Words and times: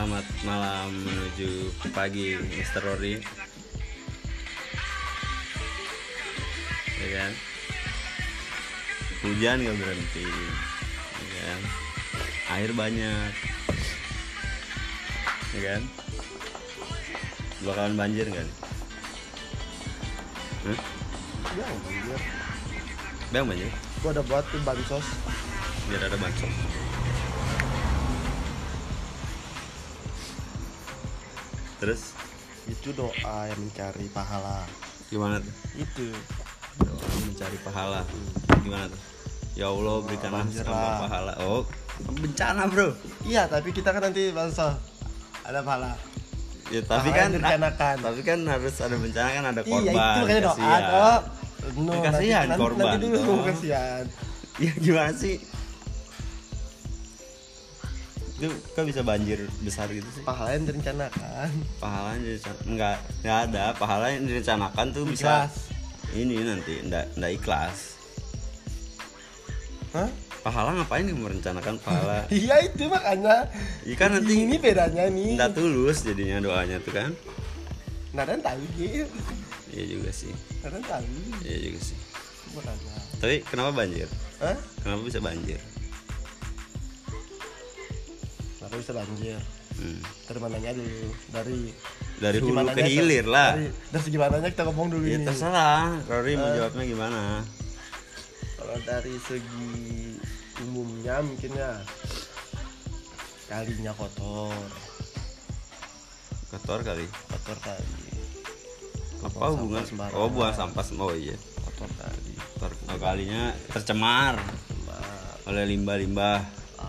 Selamat 0.00 0.24
malam 0.48 0.96
menuju 0.96 1.76
pagi 1.92 2.32
Mr. 2.32 2.80
Rory 2.80 3.20
Ya 6.96 7.08
kan 7.20 7.32
Hujan 9.20 9.60
gak 9.60 9.76
berhenti 9.76 10.24
Ya 11.20 11.28
kan 11.44 11.60
Air 12.56 12.72
banyak 12.72 13.32
Ya 15.52 15.60
kan 15.68 15.82
Bakalan 17.68 17.92
banjir 18.00 18.24
gak 18.24 18.40
nih? 18.40 18.56
Hah? 20.64 20.78
Ya, 21.60 21.66
banjir. 21.76 22.20
Bang 23.36 23.44
banjir? 23.52 23.68
Gua 24.00 24.16
ada 24.16 24.24
buat 24.24 24.48
bansos. 24.64 25.06
Biar 25.92 26.08
ada 26.08 26.16
bansos 26.16 26.69
Terus 31.80 32.12
Itu 32.68 32.92
doa 32.92 33.36
yang 33.48 33.60
mencari 33.60 34.06
pahala. 34.12 34.62
gimana 35.10 35.42
tuh? 35.42 35.54
Itu. 35.74 36.06
Doa 36.86 37.08
mencari 37.26 37.58
pahala 37.66 38.00
Gimana 38.62 38.86
tuh? 38.86 39.00
Ya 39.58 39.66
Allah 39.66 39.96
berikanlah 40.06 40.46
sama 40.54 41.08
pahala 41.08 41.32
Oh 41.42 41.66
bencana 42.00 42.64
bro 42.70 42.96
Iya, 43.26 43.44
tapi 43.50 43.76
kita 43.76 43.92
kan 43.92 44.00
nanti 44.00 44.32
bansos. 44.32 44.72
Ada 45.44 45.60
pahala. 45.60 45.92
Ya 46.72 46.80
tapi 46.86 47.10
Pahala 47.10 47.18
kan 47.18 47.26
yang 47.26 47.32
direncanakan. 47.36 47.96
Tapi 48.00 48.20
kan 48.24 48.38
harus 48.46 48.74
ada 48.80 48.96
bencana 48.96 49.28
kan 49.34 49.44
ada 49.50 49.62
korban 49.66 49.84
iya, 49.84 49.92
itu 49.92 50.20
makanya 50.22 50.42
doa 50.46 50.76
kok. 50.80 51.20
No, 51.76 51.92
kasihan 52.00 52.44
nanti, 52.48 52.60
korban, 52.62 52.84
Nanti 52.88 53.06
dulu 53.10 53.32
kasihan. 53.44 54.04
Ya 54.60 54.72
gimana 54.76 55.12
sih? 55.16 55.40
Itu 58.40 58.48
kok 58.72 58.88
bisa 58.88 59.04
banjir 59.04 59.44
besar 59.60 59.92
gitu 59.92 60.08
sih? 60.10 60.24
Pahala 60.24 60.56
yang 60.56 60.64
direncanakan. 60.64 61.48
Pahala 61.76 62.08
yang 62.16 62.24
direncanakan 62.24 62.64
enggak 62.66 62.96
enggak 63.20 63.38
ada. 63.44 63.64
Pahala 63.76 64.06
yang 64.08 64.24
direncanakan 64.24 64.86
tuh 64.90 65.04
bisa 65.04 65.44
Ikhlas. 65.44 65.54
ini 66.16 66.34
nanti 66.40 66.72
enggak 66.80 67.04
enggak 67.14 67.32
ikhlas. 67.36 67.78
Hah? 69.92 70.08
Pahala 70.40 70.72
ngapain 70.72 71.04
nih 71.04 71.12
merencanakan 71.12 71.74
pahala? 71.84 72.24
Iya 72.32 72.64
itu 72.64 72.88
makanya. 72.88 73.44
Iya 73.84 73.96
kan 74.00 74.08
nanti 74.16 74.32
ini 74.40 74.56
bedanya 74.56 75.04
nih. 75.12 75.36
enggak 75.36 75.52
tulus 75.52 76.00
jadinya 76.00 76.40
doanya 76.40 76.80
tuh 76.80 76.96
kan? 76.96 77.12
Nadan 78.16 78.40
tahu 78.40 78.64
gitu. 78.80 79.04
Iya 79.68 79.84
juga 79.84 80.10
sih. 80.10 80.32
Nadan 80.64 80.80
tahu. 80.80 81.04
Iya 81.44 81.58
juga 81.68 81.80
sih. 81.84 81.98
Makanya. 82.56 82.94
Tapi 83.20 83.36
kenapa 83.44 83.70
banjir? 83.76 84.08
Hah? 84.40 84.56
Kenapa 84.80 85.02
bisa 85.04 85.20
banjir? 85.20 85.60
Kenapa 88.70 88.86
bisa 88.86 88.94
banjir? 88.94 89.34
Hmm. 89.74 89.98
Dari 90.30 90.38
mananya 90.38 90.70
dulu? 90.70 91.10
Dari 91.34 91.58
Dari 92.22 92.38
hulu 92.38 92.54
ke 92.70 92.82
hilir 92.86 93.26
lah. 93.26 93.58
Dari, 93.58 93.66
dari 93.90 94.02
segi 94.06 94.14
mananya 94.14 94.46
kita 94.46 94.62
ngomong 94.62 94.88
dulu 94.94 95.04
Ya 95.04 95.18
ini. 95.18 95.26
terserah, 95.26 95.98
Rory 96.06 96.38
mau 96.38 96.54
jawabnya 96.54 96.84
gimana? 96.86 97.22
Kalau 98.54 98.76
dari 98.86 99.14
segi 99.18 99.74
umumnya 100.62 101.18
mungkin 101.18 101.50
ya 101.50 101.82
kalinya 103.48 103.90
kotor, 103.90 104.54
Kotor 106.46 106.78
kali. 106.84 107.06
kotor 107.26 107.58
kali, 107.58 107.86
Apa 109.20 109.34
Buang 109.34 109.52
hubungan? 109.58 109.82
sembarangan. 109.82 110.14
Oh 110.14 110.28
buang 110.30 110.54
sampah 110.54 110.84
Oh 110.94 111.10
iya. 111.10 111.34
kotor 111.66 111.90
kali. 111.98 112.32
Kotor 112.54 112.70
oh, 112.86 112.98
kalinya 113.02 113.42
tercemar 113.66 114.38
Mbak, 114.38 115.50
oleh 115.50 115.64
limbah-limbah. 115.66 116.38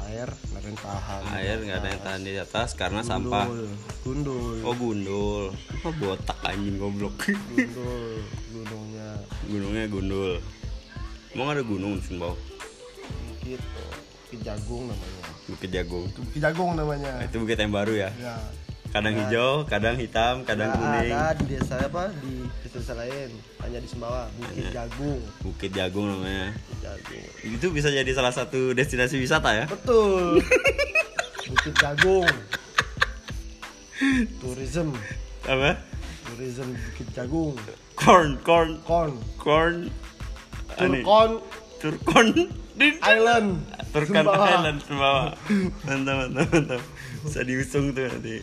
Air 0.07 0.27
nggak 0.27 0.59
ada 0.61 0.67
yang 0.67 0.79
tahan. 0.79 1.21
Air 1.35 1.57
nggak 1.61 1.77
ada 1.77 1.87
yang 1.91 2.01
tahan 2.01 2.21
di 2.23 2.31
atas 2.39 2.69
karena 2.73 3.01
sampah. 3.03 3.45
Gundul, 4.01 4.63
Oh 4.63 4.75
gundul. 4.75 5.43
Oh 5.83 5.93
botak 5.99 6.39
anjing 6.47 6.77
goblok. 6.79 7.15
gundul, 7.27 8.23
gunungnya 8.51 9.09
Gunungnya 9.47 9.83
gundul. 9.91 10.33
Emang 11.31 11.47
ada 11.55 11.63
gunung 11.63 11.95
di 11.99 12.03
Sumbawa? 12.03 12.35
bukit, 13.41 13.61
bukit 14.27 14.39
jagung 14.45 14.83
namanya. 14.87 15.23
Bukit 15.49 15.69
Jagung. 15.73 16.05
Itu 16.07 16.19
bukit 16.23 16.39
jagung 16.39 16.71
namanya. 16.77 17.11
Nah, 17.19 17.25
itu 17.27 17.35
bukit 17.41 17.57
yang 17.59 17.73
baru 17.73 17.93
ya. 17.97 18.09
Ya. 18.21 18.35
Kadang 18.91 19.13
Nah. 19.15 19.21
hijau, 19.23 19.51
kadang 19.65 19.95
hitam, 19.95 20.43
kadang 20.43 20.67
Nggak 20.67 20.83
kuning. 20.83 21.15
ada 21.15 21.31
di 21.33 21.45
desa 21.49 21.75
apa? 21.79 22.11
Di 22.13 22.33
desa 22.67 22.93
lain. 22.93 23.29
Hanya 23.57 23.79
di 23.79 23.87
Sumbawa 23.87 24.27
bukit 24.35 24.51
Hanya. 24.61 24.71
jagung. 24.77 25.19
Bukit 25.39 25.71
Jagung 25.71 26.05
namanya. 26.07 26.51
bukit 26.51 26.77
jagung. 26.81 27.25
Itu 27.47 27.67
bisa 27.69 27.87
jadi 27.87 28.11
salah 28.11 28.31
satu 28.31 28.71
destinasi 28.71 29.15
wisata 29.15 29.49
ya? 29.53 29.65
betul. 29.65 30.43
Bukit 31.51 31.75
jagung. 31.77 32.27
Tourism 34.39 34.95
Apa? 35.43 35.77
tourism 36.25 36.67
bukit 36.73 37.07
jagung. 37.11 37.53
Corn, 37.93 38.39
corn, 38.41 38.79
corn 38.81 39.13
corn. 39.37 39.75
Turkon. 40.71 41.31
Turkon. 41.77 42.27
Island. 42.99 43.61
Turkan. 43.91 44.23
Island 44.25 44.79
Sumbawa. 44.81 45.35
Mantap 45.85 46.15
mantap 46.17 46.47
mantap. 46.49 46.81
Bisa 47.21 47.39
diusung 47.43 47.91
tuh 47.91 48.07
nanti 48.07 48.41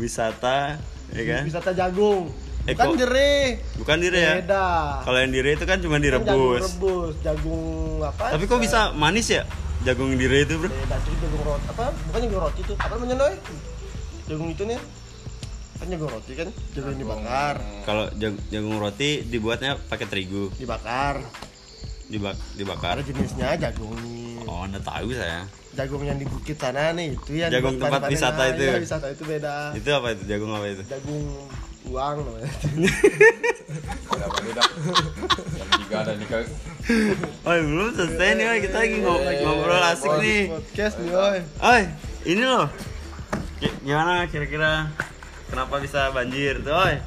wisata 0.00 0.80
ya 1.12 1.22
kan? 1.28 1.42
Wisata 1.44 1.70
jagung. 1.76 2.32
Eh, 2.68 2.76
bukan 2.76 2.92
jere 2.92 3.56
bukan 3.80 3.96
dire 4.00 4.20
ya? 4.20 4.34
Beda. 4.44 4.66
Kalau 5.00 5.18
yang 5.20 5.32
dire 5.32 5.56
itu 5.56 5.64
kan 5.64 5.80
cuma 5.80 5.96
Kan 5.96 6.04
jagung 6.04 6.20
direbus 6.28 6.60
rebus 6.60 7.14
jagung 7.24 8.04
apa 8.04 8.36
tapi 8.36 8.44
kok 8.44 8.60
bisa 8.60 8.92
manis 8.92 9.32
ya 9.32 9.48
jagung 9.80 10.12
dire 10.12 10.44
itu 10.44 10.60
bro? 10.60 10.68
Beda 10.68 10.96
itu 10.98 11.10
jagung 11.24 11.42
roti 11.44 11.66
apa? 11.72 11.84
Bukan 12.08 12.18
jagung 12.20 12.40
roti 12.40 12.60
itu 12.60 12.72
apa 12.76 12.92
namanya 12.96 13.16
Noy? 13.16 13.34
jagung 14.28 14.48
itu 14.52 14.62
nih. 14.68 14.80
Kan 15.80 15.86
jagung 15.88 16.10
roti 16.12 16.32
kan 16.36 16.48
jagung 16.76 16.90
yang 16.92 17.00
dibakar. 17.00 17.56
Kalau 17.88 18.04
jag- 18.20 18.42
jagung 18.52 18.76
roti 18.76 19.10
dibuatnya 19.24 19.80
pakai 19.88 20.06
terigu. 20.06 20.52
Dibakar. 20.60 21.24
Dibak 22.12 22.36
dibakar? 22.54 23.00
Ada 23.00 23.08
jenisnya 23.08 23.56
jagung. 23.56 23.96
Oh 24.44 24.68
anda 24.68 24.76
tahu 24.84 25.16
saya 25.16 25.48
jagung 25.72 26.02
yang 26.02 26.16
di 26.16 26.24
bukit 26.24 26.56
sana 26.56 26.90
nih 26.90 27.14
itu 27.14 27.32
yang 27.36 27.48
Jagung 27.48 27.76
tempat 27.76 28.02
wisata 28.06 28.42
itu. 28.50 28.62
Iya, 28.64 28.78
wisata 28.78 29.06
itu 29.08 29.22
beda 29.22 29.54
itu 29.72 29.88
apa 29.88 30.06
itu 30.10 30.22
jagung 30.26 30.50
apa 30.50 30.66
itu 30.68 30.82
jagung 30.84 31.22
uang 31.86 32.16
namanya 32.20 32.50
Ada 34.10 34.24
apa 34.24 34.38
beda? 34.40 34.62
Jam 35.52 35.68
tiga 35.78 35.96
ada 35.96 36.12
nikah. 36.12 36.42
oh 37.40 37.54
belum 37.56 37.88
selesai 37.92 38.28
nih 38.32 38.46
kita 38.60 38.76
lagi 38.78 38.96
ngob- 38.98 39.24
ngobrol 39.40 39.82
asik 39.84 40.12
nih 40.18 40.40
podcast 40.50 40.94
nih 40.98 41.12
oi 41.12 41.38
Oi, 41.60 41.82
ini 42.26 42.42
loh. 42.42 42.66
Gi- 43.56 43.76
Gimana 43.80 44.26
kira-kira 44.26 44.90
kenapa 45.46 45.78
bisa 45.78 46.10
banjir 46.10 46.58
tuh, 46.60 46.74
oi? 46.74 46.98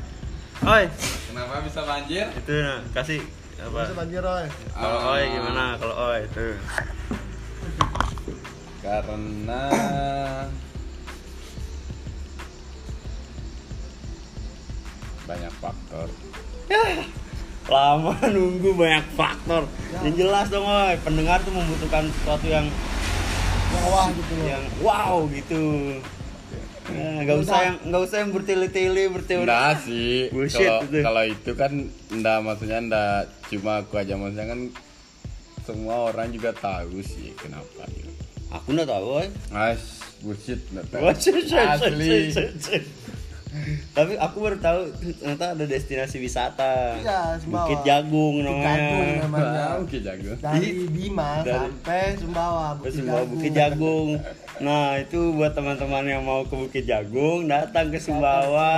Oi, 0.64 0.84
Kenapa 1.28 1.60
bisa 1.62 1.82
banjir? 1.84 2.26
itu 2.32 2.54
nah, 2.56 2.80
kasih 2.94 3.20
apa? 3.60 3.80
bisa 3.84 3.96
banjir 3.98 4.22
oi 4.22 4.46
Kalau 4.72 5.00
oi 5.12 5.24
gimana? 5.28 5.66
Kalau 5.76 5.96
oi 6.08 6.22
tuh. 6.30 6.56
Karena 8.84 9.64
banyak 15.24 15.54
faktor. 15.64 16.08
Lama 17.72 18.14
nunggu 18.28 18.76
banyak 18.76 19.06
faktor. 19.16 19.64
Yang 20.04 20.16
jelas 20.20 20.52
dong, 20.52 20.68
oi. 20.68 21.00
Pendengar 21.00 21.40
tuh 21.48 21.56
membutuhkan 21.56 22.12
sesuatu 22.12 22.44
yang 22.52 22.68
bawah 23.74 24.12
gitu 24.12 24.32
loh 24.36 24.48
yang 24.52 24.64
wow 24.84 25.16
gitu. 25.32 25.64
Nah, 26.94 27.24
nggak 27.24 27.38
usah 27.40 27.60
yang 27.64 27.78
nggak 27.88 28.02
usah 28.04 28.18
yang 28.20 28.32
bertele-tele 28.36 29.04
berteori. 29.10 29.48
Enggak 29.48 29.76
sih. 29.88 30.28
Kalau 30.30 30.84
itu. 30.84 30.98
kalau 31.00 31.24
itu 31.24 31.52
kan 31.56 31.72
enggak 32.12 32.38
maksudnya 32.44 32.80
enggak 32.84 33.22
cuma 33.48 33.72
aku 33.80 33.94
aja 33.96 34.14
maksudnya 34.20 34.48
kan 34.52 34.62
semua 35.64 35.96
orang 36.12 36.28
juga 36.36 36.52
tahu 36.52 37.00
sih 37.00 37.32
kenapa 37.40 37.88
gitu. 37.96 38.23
Aku 38.54 38.68
nggak 38.70 38.86
tahu, 38.86 39.06
oi. 39.18 39.28
Mas, 39.50 39.82
bullshit 40.22 40.62
tahu. 40.70 41.10
Cek, 41.12 41.36
cek, 41.44 41.66
Asli. 41.74 42.38
Tapi 43.94 44.18
aku 44.18 44.42
baru 44.42 44.58
tahu 44.58 44.90
ternyata 45.14 45.54
ada 45.54 45.66
destinasi 45.66 46.18
wisata. 46.18 46.98
Iya, 46.98 47.38
Sumbawa. 47.38 47.70
Bukit 47.70 47.82
Jagung 47.86 48.36
Bukit 48.36 48.50
namanya. 48.50 48.74
Jagung 48.74 49.14
namanya. 49.22 49.62
Ah, 49.62 49.74
Oke 49.78 49.98
jago. 50.02 50.32
dari 50.42 50.70
Bima 50.90 51.30
Dari- 51.40 51.54
sampai 51.54 52.02
Sumbawa 52.18 52.66
Bukit 52.74 52.92
Sumbawa 52.94 53.22
Jagung. 53.22 53.30
Bukit 53.32 53.54
Jagung. 53.54 54.10
Nah, 54.58 54.86
itu 54.98 55.20
buat 55.34 55.54
teman-teman 55.54 56.04
yang 56.04 56.22
mau 56.22 56.42
ke 56.42 56.56
Bukit 56.56 56.86
Jagung 56.86 57.46
datang 57.46 57.94
ke 57.94 58.02
Sumbawa. 58.02 58.74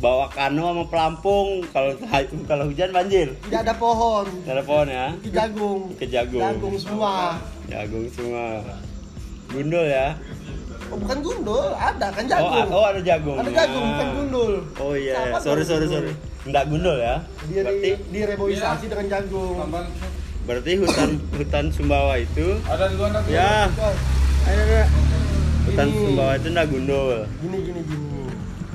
Bawa 0.00 0.26
kano 0.26 0.74
sama 0.74 0.84
pelampung. 0.90 1.62
Kalau 1.70 1.94
kalau 2.48 2.64
hujan 2.66 2.90
banjir. 2.90 3.30
tidak 3.46 3.62
ada 3.62 3.74
pohon 3.76 4.26
Tidak 4.26 4.54
ada 4.58 4.64
pohon 4.64 4.86
ya. 4.90 5.06
Bukit 5.14 5.32
Jagung 5.32 5.80
Bukit 5.88 6.10
Jagung. 6.10 6.42
Jagung 6.42 6.74
semua 6.74 7.14
Jagung 7.70 8.06
semua. 8.10 8.46
Gundul 9.50 9.84
ya. 9.84 10.14
oh 10.86 10.98
bukan 10.98 11.18
gundul 11.20 11.70
ada 11.72 12.06
kan 12.08 12.22
Oh, 12.22 12.28
jagung 12.28 12.66
oh 12.68 12.84
ada 12.84 13.00
jagung. 13.00 13.36
ada 13.36 13.50
jagung 13.52 13.84
bukan 13.84 14.08
gundul 14.12 14.52
Oh 14.76 14.92
iya, 14.92 15.38
sorry 15.38 15.62
tahu 15.62 15.70
sorry 15.70 15.86
gundul? 15.86 15.94
sorry. 16.02 16.12
Enggak 16.42 16.64
gundul 16.66 16.96
ya. 16.96 17.14
dia 17.46 17.60
Berarti 17.62 17.78
di, 17.80 17.90
direboisasi 18.12 18.84
dengan 18.86 19.06
jagung 19.08 19.56
berarti 20.40 20.72
hutan 20.74 21.10
hutan 21.32 21.64
Sumbawa 21.68 22.14
itu 22.16 22.58
Ada 22.64 22.84
duluan 22.88 23.12
aku. 23.12 23.28
ya 23.28 23.70
Coy, 23.70 23.94
ayo, 24.48 24.62
ayo. 24.64 24.84
hutan 25.64 25.86
Gini. 25.86 25.98
Sumbawa 26.00 26.32
itu 26.34 26.48
ndak 26.48 26.66
gundul. 26.66 27.18
Gini 27.38 27.58
gini 27.60 27.80
gini. 27.84 28.22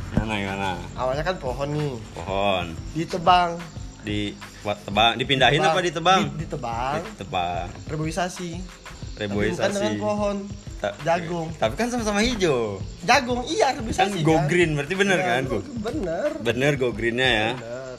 Gimana 0.07 0.33
gimana? 0.37 0.69
Awalnya 0.93 1.23
kan 1.25 1.35
pohon 1.35 1.67
nih, 1.69 1.93
Pohon 2.13 2.65
ditebang. 2.93 3.49
di 4.01 4.31
buat 4.61 4.77
tebang 4.79 5.11
dipindahin 5.15 5.59
Tebang. 5.59 5.73
apa 5.73 5.79
ditebang? 5.83 6.19
Di- 6.29 6.37
ditebang. 6.41 6.93
Ditebang. 7.09 7.67
Reboisasi. 7.85 8.49
Tapi 9.11 9.25
bukan 9.25 9.51
Reboisasi. 9.51 9.75
dengan 9.75 9.93
pohon. 9.99 10.35
Ta- 10.75 10.95
Jagung. 11.01 11.47
Tapi 11.53 11.73
kan 11.73 11.87
sama-sama 11.87 12.19
hijau. 12.19 12.83
Jagung 13.01 13.41
iya 13.45 13.71
Kan 13.71 13.79
reboisasi 13.81 14.19
go 14.21 14.35
green 14.45 14.73
berarti 14.73 14.93
bener 14.93 15.17
Iya, 15.17 15.27
kan? 15.29 15.41
Go. 15.45 15.57
Bener. 15.81 16.29
Bener 16.41 16.71
go 16.75 16.89
greennya 16.89 17.25
ya. 17.25 17.49
Bener. 17.53 17.95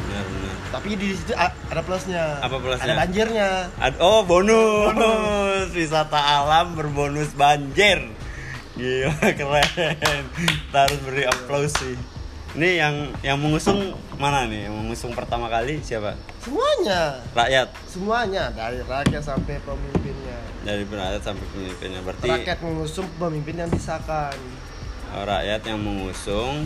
Bener 0.00 0.24
bener. 0.26 0.54
Tapi 0.70 0.88
di 0.94 1.08
situ 1.12 1.32
ada 1.36 1.82
plusnya. 1.82 2.38
Apa 2.38 2.56
plusnya? 2.56 2.84
Ada 2.84 2.94
banjirnya. 2.96 3.48
Ad- 3.76 4.00
oh 4.00 4.22
bonus. 4.22 5.68
wisata 5.70 6.16
alam 6.18 6.72
berbonus 6.72 7.30
banjir. 7.32 8.06
Gila 8.72 9.12
keren. 9.38 10.24
Kita 10.32 10.78
harus 10.80 11.00
beri 11.02 11.24
aplaus 11.24 11.74
sih. 11.74 11.94
Ini 12.50 12.70
yang 12.76 12.94
yang 13.20 13.38
mengusung 13.38 13.78
mana 14.16 14.42
nih? 14.42 14.66
Yang 14.66 14.74
mengusung 14.76 15.12
pertama 15.12 15.46
kali 15.46 15.78
siapa? 15.80 16.18
Semuanya. 16.40 17.22
Rakyat 17.30 17.68
Semuanya 17.86 18.50
dari 18.50 18.80
rakyat 18.80 19.22
sampai 19.22 19.58
pemimpinnya. 19.60 20.29
Dari 20.70 20.84
rakyat 20.86 21.22
sampai 21.22 21.46
pemimpinnya. 21.48 22.00
Berarti 22.00 22.26
Rakyat 22.26 22.58
mengusung 22.60 23.06
pemimpin 23.16 23.54
yang 23.56 23.68
disahkan. 23.68 24.34
oh, 25.10 25.24
rakyat 25.24 25.60
yang 25.64 25.78
mengusung 25.78 26.64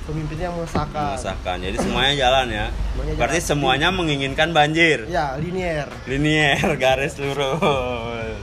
Pemimpin 0.00 0.38
yang 0.40 0.54
mengesahkan. 0.54 1.14
mengesahkan. 1.14 1.56
Jadi 1.60 1.76
semuanya 1.78 2.14
jalan 2.18 2.46
ya. 2.50 2.66
Semuanya 2.72 3.12
Berarti 3.14 3.38
jalan. 3.38 3.50
semuanya 3.52 3.88
menginginkan 3.92 4.48
banjir. 4.50 4.98
Ya, 5.06 5.38
linier. 5.38 5.86
Linier, 6.04 6.66
garis 6.82 7.14
lurus. 7.14 8.42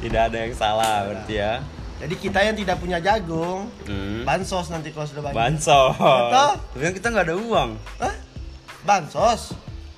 Tidak 0.00 0.22
ada 0.22 0.38
yang 0.38 0.54
salah 0.54 1.04
berarti 1.04 1.34
ya. 1.34 1.60
Jadi 1.94 2.14
kita 2.16 2.40
yang 2.40 2.52
tidak 2.52 2.76
punya 2.78 2.98
jagung, 2.98 3.68
Hmm. 3.84 4.24
bansos 4.24 4.68
nanti 4.68 4.92
kalau 4.92 5.04
sudah 5.04 5.22
banjir. 5.22 5.36
Bansos. 5.36 5.96
Tapi 6.72 6.82
kan 6.82 6.92
kita 6.94 7.06
nggak 7.10 7.26
ada 7.28 7.36
uang. 7.36 7.70
Hah? 8.00 8.14
Bansos? 8.82 9.52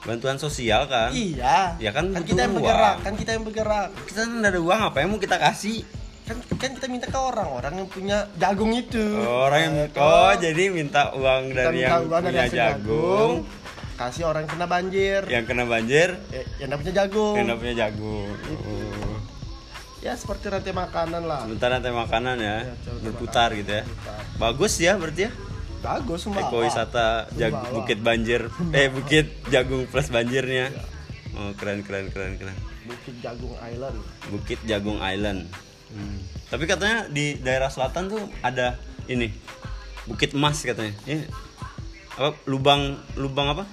Bantuan 0.06 0.38
sosial 0.38 0.86
kan? 0.86 1.10
Iya. 1.10 1.74
Ya 1.76 1.90
kan 1.90 2.14
kan 2.14 2.22
kita 2.22 2.46
yang 2.46 2.54
uang. 2.54 2.62
bergerak, 2.62 2.96
kan 3.02 3.12
kita 3.18 3.30
yang 3.34 3.42
bergerak. 3.42 3.88
Kita 4.06 4.18
kan 4.22 4.30
nggak 4.38 4.52
ada 4.54 4.60
uang, 4.62 4.80
apa 4.86 4.96
yang 5.02 5.08
mau 5.10 5.18
kita 5.18 5.36
kasih? 5.36 5.82
Kan 6.22 6.36
kan 6.56 6.70
kita 6.74 6.86
minta 6.86 7.06
ke 7.06 7.18
orang, 7.18 7.48
orang 7.52 7.74
yang 7.76 7.88
punya 7.88 8.18
jagung 8.34 8.70
itu. 8.70 9.02
Orang 9.20 9.60
yang 9.60 9.74
Eh, 9.82 9.98
oh 9.98 10.32
jadi 10.32 10.64
minta 10.70 11.10
uang 11.10 11.50
kita 11.50 11.58
dari 11.60 11.76
minta 11.76 11.90
yang 11.90 12.02
uang 12.06 12.22
dari 12.22 12.30
punya 12.30 12.42
hasil 12.46 12.58
jagung, 12.58 13.32
kasih 13.96 14.22
orang 14.24 14.40
yang 14.42 14.50
kena 14.50 14.66
banjir, 14.66 15.20
yang 15.26 15.44
kena 15.44 15.64
banjir, 15.64 16.08
eh, 16.30 16.46
yang 16.58 16.74
punya 16.74 16.94
jagung. 16.96 17.34
yang 17.36 17.58
punya 17.58 17.74
jagung. 17.76 18.30
Gitu. 18.42 18.54
Oh. 18.62 19.18
Ya 20.02 20.14
seperti 20.14 20.46
rantai 20.46 20.70
makanan 20.70 21.22
lah. 21.26 21.42
Sebentar 21.46 21.66
nanti 21.66 21.90
makanan 21.90 22.36
ya, 22.38 22.56
Ya, 22.62 22.92
berputar 23.02 23.50
makan. 23.50 23.58
gitu 23.58 23.70
ya. 23.74 23.82
Berputar. 23.82 24.18
Bagus 24.38 24.72
ya 24.78 24.92
berarti 24.94 25.22
ya. 25.26 25.30
Bagus 25.86 26.26
semua. 26.26 26.42
Ekowisata 26.42 27.30
jag 27.38 27.54
Sumbawa. 27.54 27.70
Bukit 27.78 27.98
Banjir, 28.02 28.42
eh 28.74 28.90
Bukit 28.90 29.30
Jagung 29.54 29.86
plus 29.86 30.10
banjirnya. 30.10 30.74
Ya. 30.74 30.82
Oh 31.38 31.54
keren 31.54 31.86
keren 31.86 32.10
keren 32.10 32.34
keren. 32.34 32.56
Bukit 32.90 33.14
Jagung 33.22 33.54
Island. 33.62 33.96
Bukit 34.34 34.60
Jagung 34.66 34.98
Island. 34.98 35.46
Hmm. 35.94 36.18
Tapi 36.50 36.66
katanya 36.66 37.06
di 37.06 37.38
daerah 37.38 37.70
selatan 37.70 38.10
tuh 38.10 38.22
ada 38.42 38.74
ini 39.06 39.30
Bukit 40.10 40.34
Emas 40.34 40.58
katanya. 40.66 40.90
Iya. 41.06 41.30
Apa 42.18 42.34
lubang 42.50 42.98
lubang 43.14 43.54
apa? 43.54 43.64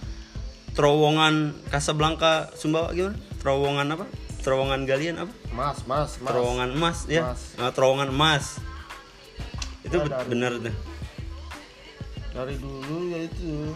Terowongan 0.78 1.58
Casablanca 1.74 2.54
Sumbawa 2.54 2.94
gimana? 2.94 3.18
Terowongan 3.42 3.88
apa? 3.90 4.06
Terowongan 4.46 4.86
galian 4.86 5.18
apa? 5.18 5.34
Mas, 5.50 5.82
mas, 5.90 6.22
mas. 6.22 6.30
Terowongan 6.30 6.70
emas 6.78 6.98
ya. 7.10 7.26
Emas. 7.26 7.42
Ah, 7.58 7.72
terowongan 7.74 8.10
emas. 8.14 8.62
Itu 9.82 9.98
Ya, 9.98 10.22
bener 10.30 10.62
tuh. 10.62 10.93
Dari 12.34 12.56
dulu 12.58 12.98
ya 13.08 13.20
itu 13.24 13.72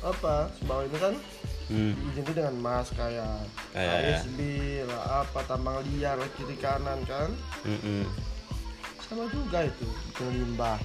apa? 0.00 0.50
Sumbawa 0.56 0.82
ini 0.84 0.98
kan 0.98 1.14
Hmm. 1.64 1.94
identik 2.04 2.34
dengan 2.34 2.52
mas 2.54 2.90
kayak 2.92 3.48
Kayak, 3.72 3.96
ya. 3.96 4.18
ASB 4.18 4.38
lah 4.84 5.24
apa 5.24 5.40
tambang 5.46 5.78
liar 5.88 6.18
kiri 6.36 6.58
kanan 6.58 7.00
kan 7.06 7.32
Mm-mm. 7.64 8.04
sama 9.00 9.24
juga 9.30 9.64
itu 9.64 9.86
bikin 10.04 10.26
limbah 10.34 10.76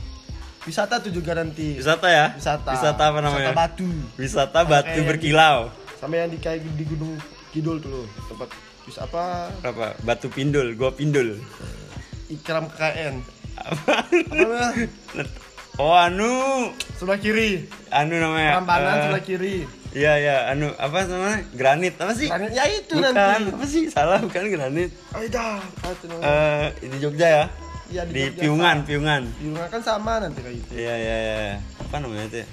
wisata 0.64 1.02
tuh 1.02 1.12
juga 1.12 1.36
nanti 1.36 1.76
Wisata 1.76 2.08
ya? 2.08 2.26
wisata 2.32 2.72
Wisata 2.72 3.04
apa 3.04 3.20
namanya? 3.20 3.52
wisata 3.52 3.58
batu 3.58 3.90
Wisata 4.16 4.60
batu 4.64 4.96
Kayak 4.96 5.08
berkilau. 5.10 5.60
sama 5.98 6.14
yang 6.16 6.30
di 6.30 6.38
kayak 6.38 6.62
di 6.64 6.86
gunung 6.86 7.20
kidul 7.52 7.82
tuh 7.82 7.92
loh 7.92 8.08
tempat 8.30 8.48
wis 8.86 8.98
apa 8.98 9.24
Apa? 9.60 9.88
Batu 10.00 10.30
pindul, 10.30 10.72
gua 10.72 10.94
pindul. 10.94 11.42
ikram 12.28 12.70
KKN 12.70 13.26
Apa? 13.58 14.08
apa 14.08 14.62
Oh, 15.78 15.94
anu. 15.94 16.74
sebelah 16.92 17.22
kiri 17.22 17.70
Anu 17.90 18.18
namanya. 18.18 18.58
Prambanan 18.58 18.90
eh, 18.92 19.02
sebelah 19.04 19.24
kiri 19.24 19.56
Iya, 19.88 20.14
iya, 20.16 20.36
anu 20.52 20.74
apa 20.76 21.06
namanya? 21.06 21.42
Granit. 21.54 21.94
Apa 21.96 22.12
sih? 22.12 22.28
Planet- 22.28 22.50
ya 22.52 22.66
itu 22.68 22.94
bukan. 22.94 23.14
nanti 23.14 23.50
Apa 23.52 23.66
sih? 23.66 23.84
Salah, 23.88 24.20
bukan 24.20 24.44
granit. 24.48 24.90
oh 25.12 25.22
iya 25.22 25.58
itu 25.88 26.06
namanya 26.08 26.28
Eh, 26.28 26.66
di 26.84 26.98
Jogja 27.00 27.28
ya? 27.28 27.46
Iya, 27.88 28.02
di 28.04 28.12
di 28.12 28.22
Jogja. 28.28 28.42
Piungan, 28.44 28.78
Piungan. 28.84 29.22
di 29.32 29.46
rumah 29.48 29.70
kan 29.70 29.82
sama 29.82 30.14
nanti 30.20 30.40
kayak 30.40 30.56
gitu 30.60 30.72
Iya, 30.76 30.94
iya, 30.96 31.16
iya. 31.16 31.56
Apa 31.80 31.96
namanya 31.98 32.26
itu? 32.28 32.38
ya? 32.40 32.48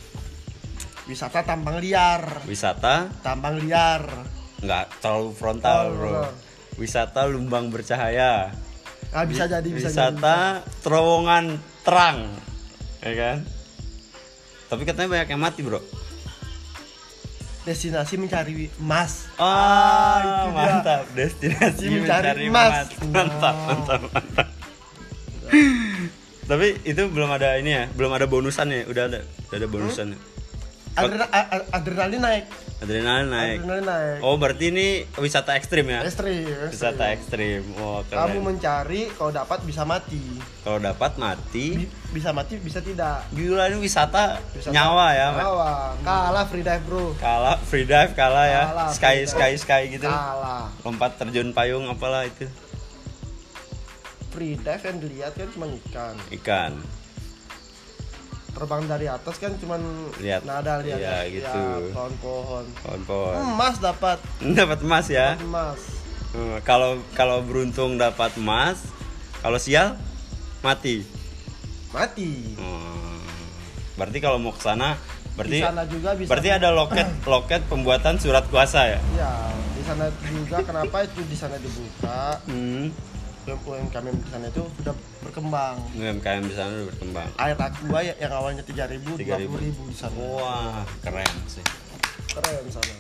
wisata 1.05 1.45
tambang 1.45 1.77
liar 1.79 2.23
Wisata 2.45 3.13
tambang 3.21 3.61
liar 3.61 4.09
nggak 4.59 4.85
terlalu 4.99 5.29
frontal, 5.33 5.81
Oh, 5.83 5.93
Bro. 5.95 6.09
benar. 6.11 6.33
Wisata 6.75 7.21
lumbang 7.25 7.69
bercahaya. 7.69 8.53
ah 9.11 9.25
bisa 9.25 9.45
jadi 9.45 9.69
bisa 9.69 9.87
wisata 9.87 10.65
terowongan 10.81 11.55
terang 11.83 12.33
ya 13.05 13.13
kan? 13.15 13.39
Tapi 14.67 14.83
katanya 14.83 15.09
banyak 15.11 15.29
yang 15.29 15.39
mati 15.39 15.61
bro. 15.61 15.79
Destinasi 17.65 18.17
mencari 18.17 18.69
emas. 18.77 19.25
Ah, 19.37 20.21
itu 20.21 20.29
dia. 20.43 20.53
mantap. 20.53 21.03
Destinasi 21.15 21.85
Mencari 21.87 22.01
mencari 22.03 22.45
emas. 22.47 22.73
mantap 23.05 23.55
mantap 23.65 24.01
mantap. 24.11 24.49
Tapi 26.45 26.67
itu 26.85 27.03
belum 27.09 27.31
ada 27.31 27.57
ini 27.57 27.73
ya 27.73 27.85
belum 27.91 28.13
ada 28.13 28.25
bonusannya 28.25 28.85
udah 28.85 29.03
ada 29.09 29.21
udah 29.49 29.57
ada 29.57 29.67
a- 31.33 31.49
a- 31.55 31.69
adrenalin 31.73 32.21
naik 32.21 32.45
adrenalin 32.83 33.29
naik. 33.31 33.59
Adrenalin 33.63 33.87
naik. 33.87 34.19
Oh 34.25 34.35
berarti 34.35 34.65
ini 34.75 35.07
wisata 35.19 35.55
ekstrim 35.55 35.87
ya? 35.87 36.01
Ekstrim 36.03 36.47
wisata 36.71 37.05
ekstrim. 37.15 37.63
oh 37.79 38.03
kamu 38.11 38.41
keren. 38.41 38.43
Mencari 38.43 39.03
kalau 39.15 39.31
dapat 39.31 39.59
bisa 39.63 39.83
mati. 39.87 40.23
Kalau 40.67 40.79
dapat 40.83 41.13
mati? 41.21 41.67
Bi- 41.85 41.91
bisa 42.15 42.31
mati 42.35 42.59
bisa 42.59 42.79
tidak. 42.83 43.27
Gila 43.35 43.71
ini 43.71 43.79
wisata, 43.83 44.39
Wisata 44.55 44.75
nyawa 44.75 45.07
ya 45.15 45.29
nyawa. 45.35 45.71
Kalah 46.03 46.45
free 46.51 46.65
dive 46.65 46.85
bro. 46.87 47.15
Kalah 47.19 47.57
free 47.63 47.87
dive 47.87 48.13
kalah 48.19 48.47
ya. 48.47 48.65
Kalah, 48.71 48.89
sky 48.91 49.17
free 49.23 49.31
sky 49.31 49.51
dive. 49.55 49.63
sky 49.63 49.83
gitu. 49.95 50.09
Kalah. 50.11 50.71
Lompat 50.83 51.19
terjun 51.19 51.55
payung 51.55 51.87
apalah 51.87 52.27
itu. 52.27 52.51
Free 54.35 54.59
dive 54.59 54.83
yang 54.83 54.99
dilihat 54.99 55.33
kan 55.39 55.49
cuma 55.55 55.67
ikan. 55.71 56.15
Ikan 56.35 56.75
terbang 58.55 58.83
dari 58.87 59.07
atas 59.07 59.35
kan 59.37 59.53
cuma 59.59 59.77
Lihat. 60.23 60.47
nada 60.47 60.79
lihat 60.79 60.99
Iya, 60.99 61.11
ya, 61.11 61.19
gitu. 61.29 61.61
pohon-pohon. 61.91 62.65
Pohon-pohon. 62.81 63.35
Emas 63.51 63.77
dapat. 63.83 64.19
Dapat 64.39 64.79
emas 64.81 65.07
ya? 65.11 65.35
Emas. 65.37 65.81
Hmm, 66.31 66.59
kalau 66.63 66.99
kalau 67.15 67.43
beruntung 67.43 67.95
dapat 67.95 68.35
emas 68.39 68.79
kalau 69.39 69.59
sial 69.59 69.99
mati. 70.63 71.03
Mati. 71.91 72.55
Hmm, 72.59 73.23
berarti 73.95 74.19
kalau 74.19 74.39
mau 74.39 74.55
ke 74.55 74.63
sana 74.63 74.99
berarti 75.35 75.59
di 75.59 75.67
sana 75.67 75.83
juga 75.91 76.15
bisa 76.15 76.31
berarti 76.31 76.51
ada 76.51 76.71
loket 76.71 77.09
loket 77.35 77.63
pembuatan 77.67 78.23
surat 78.23 78.47
kuasa 78.47 78.87
ya? 78.87 79.01
Ya 79.19 79.35
di 79.75 79.83
sana 79.83 80.07
juga 80.23 80.63
kenapa 80.63 81.03
itu 81.03 81.21
di 81.27 81.35
sana 81.35 81.59
dibuka? 81.59 82.39
Hmm. 82.47 82.95
UMKM 83.45 84.07
di 84.11 84.29
sana 84.29 84.47
itu 84.49 84.65
sudah 84.75 84.95
berkembang 85.21 85.77
UMKM 85.93 86.43
di 86.43 86.55
sana 86.55 86.71
udah 86.73 86.87
berkembang 86.89 87.29
air 87.37 87.57
aqua 87.57 87.99
ya- 88.01 88.19
yang 88.19 88.33
awalnya 88.33 88.63
3000 88.63 89.05
3.000. 89.15 89.45
20.000 89.47 89.85
di 89.85 89.95
sana 89.95 90.15
wah 90.17 90.81
keren 91.01 91.35
sih 91.45 91.65
keren 92.31 92.65
sana 92.69 92.95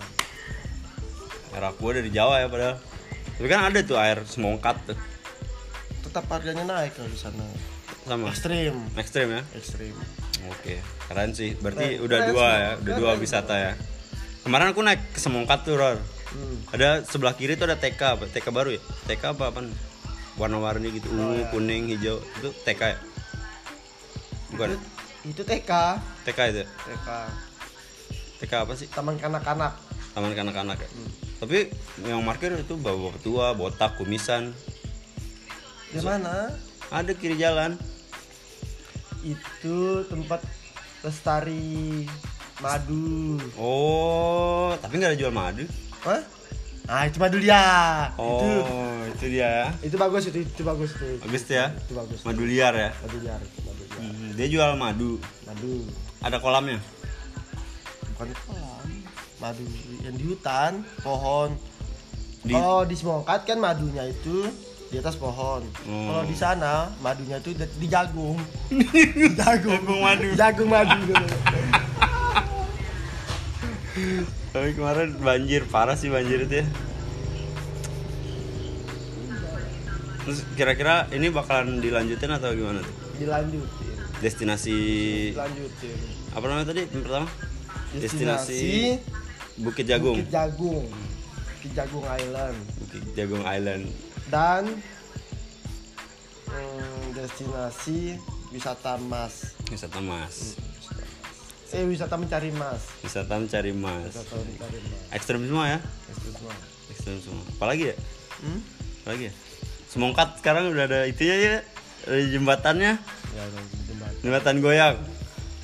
air 1.50 1.64
aqua 1.64 1.90
dari 1.90 2.10
Jawa 2.10 2.38
ya 2.38 2.48
padahal 2.48 2.76
tapi 3.34 3.46
kan 3.46 3.60
ada 3.64 3.78
tuh 3.80 3.96
air 3.96 4.20
semongkat 4.22 4.76
tuh 4.84 4.98
tetap 6.02 6.28
harganya 6.28 6.64
naik 6.66 6.92
kalau 6.92 7.08
di 7.08 7.16
sana 7.16 7.44
sama 8.04 8.28
ekstrim 8.28 8.74
ekstrim 8.94 9.28
ya 9.30 9.42
ekstrim 9.54 9.96
Oke, 10.44 10.76
keren 11.08 11.32
sih. 11.32 11.56
Berarti 11.56 11.96
Keren, 11.96 12.04
udah 12.04 12.18
keren 12.20 12.30
dua 12.30 12.48
ya, 12.52 12.70
udah 12.76 12.84
Keren 12.84 13.00
dua 13.00 13.12
wisata 13.16 13.54
ya. 13.56 13.72
Kemarin 14.44 14.76
aku 14.76 14.84
naik 14.84 15.00
ke 15.08 15.18
Semongkat 15.18 15.64
tuh, 15.64 15.80
Ror. 15.80 15.96
hmm. 15.96 16.68
Ada 16.68 17.00
sebelah 17.00 17.32
kiri 17.32 17.56
tuh 17.56 17.64
ada 17.64 17.80
TK? 17.80 17.96
TK 18.28 18.52
baru 18.52 18.76
ya? 18.76 18.80
TK 19.08 19.32
apa 19.32 19.48
apa? 19.48 19.64
Warna-warni 20.35 20.91
gitu, 20.91 21.07
Oh, 21.14 21.31
ungu, 21.31 21.41
ya. 21.41 21.47
kuning, 21.55 21.83
hijau. 21.95 22.19
Itu 22.43 22.50
TK 22.67 22.83
ya? 22.83 22.99
Bukan. 24.50 24.69
itu, 24.71 24.79
itu 25.31 25.43
TK 25.43 25.71
TK 26.26 26.38
itu. 26.50 26.61
ya? 26.62 26.67
TK 26.67 27.09
TK 28.43 28.53
apa 28.55 28.73
sih? 28.75 28.87
taman 28.87 29.19
kanak-kanak 29.19 29.73
Taman 30.14 30.31
kanak-kanak 30.31 30.79
ya. 30.79 30.88
Hmm. 30.91 31.11
Tapi 31.43 31.59
yang 32.07 32.23
parkir 32.23 32.55
itu 32.55 32.79
bawa 32.79 33.11
tua, 33.19 33.50
botak, 33.50 33.99
kumisan. 33.99 34.55
Di 35.91 35.99
mana? 35.99 36.55
Ada 36.91 37.19
kiri 37.19 37.35
jalan. 37.35 37.75
Itu 39.26 40.07
tempat 40.07 40.38
lestari 41.03 42.07
madu. 42.62 43.43
Oh, 43.59 44.71
tapi 44.79 45.03
nggak 45.03 45.14
ada 45.14 45.19
jual 45.19 45.35
madu. 45.35 45.67
Hah? 46.07 46.23
Ah, 46.85 47.09
itu 47.09 47.17
madu 47.17 47.41
dia. 47.41 47.64
Itu 48.12 48.21
Oh, 48.21 49.00
itu, 49.09 49.25
dia 49.33 49.49
ya. 49.64 49.67
itu 49.81 49.97
bagus 49.97 50.29
itu, 50.29 50.45
itu 50.45 50.62
bagus 50.62 50.93
itu. 50.93 51.17
Bagus 51.19 51.43
ya. 51.49 51.73
Itu 51.73 51.97
bagus. 51.97 52.21
Madu 52.21 52.45
liar 52.45 52.76
ya. 52.76 52.91
Madu 53.00 53.17
liar, 53.25 53.41
itu 53.41 53.59
madu 53.62 53.83
liar. 53.83 53.97
Hmm, 53.97 54.29
dia 54.37 54.47
jual 54.47 54.71
madu. 54.76 55.17
Madu. 55.45 55.88
Ada 56.21 56.37
kolamnya. 56.38 56.76
Bukan 58.12 58.29
kolam. 58.45 58.85
Madu 59.41 59.64
yang 60.00 60.12
di 60.12 60.25
hutan, 60.26 60.73
pohon. 61.00 61.57
Di- 62.45 62.53
Kalau 62.53 62.85
di 62.85 62.93
Semongkat 62.93 63.41
kan 63.47 63.57
madunya 63.57 64.05
itu 64.05 64.45
di 64.93 65.00
atas 65.00 65.17
pohon. 65.17 65.64
Oh. 65.88 66.05
Kalau 66.05 66.23
di 66.29 66.37
sana 66.37 66.93
madunya 67.00 67.41
itu 67.41 67.50
di, 67.50 67.64
di 67.81 67.88
jagung. 67.88 68.37
di 68.69 69.33
jagung. 69.33 69.81
Jagung 69.81 70.00
madu. 70.05 70.29
Jagung 70.37 70.69
madu. 70.69 71.00
Tapi 74.54 74.70
kemarin 74.70 75.18
banjir 75.18 75.66
parah 75.66 75.99
sih 75.99 76.06
banjir 76.06 76.46
itu 76.46 76.62
ya. 76.62 76.66
Terus 80.23 80.46
kira-kira 80.54 81.11
ini 81.11 81.26
bakalan 81.34 81.82
dilanjutin 81.82 82.30
atau 82.30 82.54
gimana 82.54 82.78
tuh? 82.78 82.94
Dilanjutin. 83.18 83.99
Destinasi 84.23 84.78
Dilanjutin. 85.34 85.99
apa 86.38 86.44
namanya 86.46 86.70
tadi 86.70 86.87
yang 86.87 87.02
pertama? 87.02 87.26
Destinasi 87.99 88.62
Bukit 89.58 89.90
Jagung. 89.90 90.23
Bukit 90.23 90.30
Jagung. 90.30 90.87
Bukit 90.87 91.73
Jagung 91.75 92.06
Island. 92.06 92.56
Bukit 92.78 93.02
Jagung 93.18 93.42
Island. 93.42 93.84
Dan 94.30 94.62
hmm, 96.46 97.02
destinasi 97.11 98.23
wisata 98.54 99.02
emas. 99.02 99.58
Wisata 99.66 99.99
Mas. 99.99 100.54
Eh 101.75 101.83
wisata 101.90 102.14
mencari 102.14 102.54
emas. 102.54 102.87
Wisata 103.02 103.35
mencari 103.35 103.75
Mas. 103.75 104.14
Wisata 104.14 104.38
mencari 104.38 104.78
emas. 104.78 105.11
Ekstrem 105.11 105.43
semua 105.43 105.64
ya? 105.66 105.78
Itu 105.83 106.31
semua. 106.31 106.54
Ekstrem 106.95 107.19
semua. 107.19 107.43
Apalagi 107.50 107.85
ya? 107.90 107.97
Hmm? 108.47 108.61
Apalagi 109.02 109.23
ya? 109.26 109.33
Semongkat 109.90 110.28
sekarang 110.38 110.71
udah 110.71 110.85
ada 110.87 111.00
itunya 111.11 111.37
ya. 111.37 111.57
Ada 112.07 112.21
jembatannya. 112.31 112.93
Ya, 113.35 113.43
ada 113.43 113.59
jembatan. 113.90 114.21
Jembatan 114.23 114.54
goyang. 114.62 114.97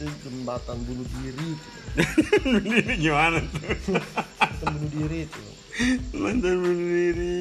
Itu 0.00 0.04
jembatan 0.26 0.76
bunuh 0.82 1.06
diri 1.06 1.46
itu. 1.54 1.68
Ini 2.58 2.94
gimana 2.98 3.38
tuh? 3.46 3.60
Jembatan 3.62 4.66
bunuh 4.74 4.90
diri 4.90 5.18
itu. 5.30 5.42
Mantan 6.18 6.54
bunuh 6.58 6.88
diri. 6.90 7.38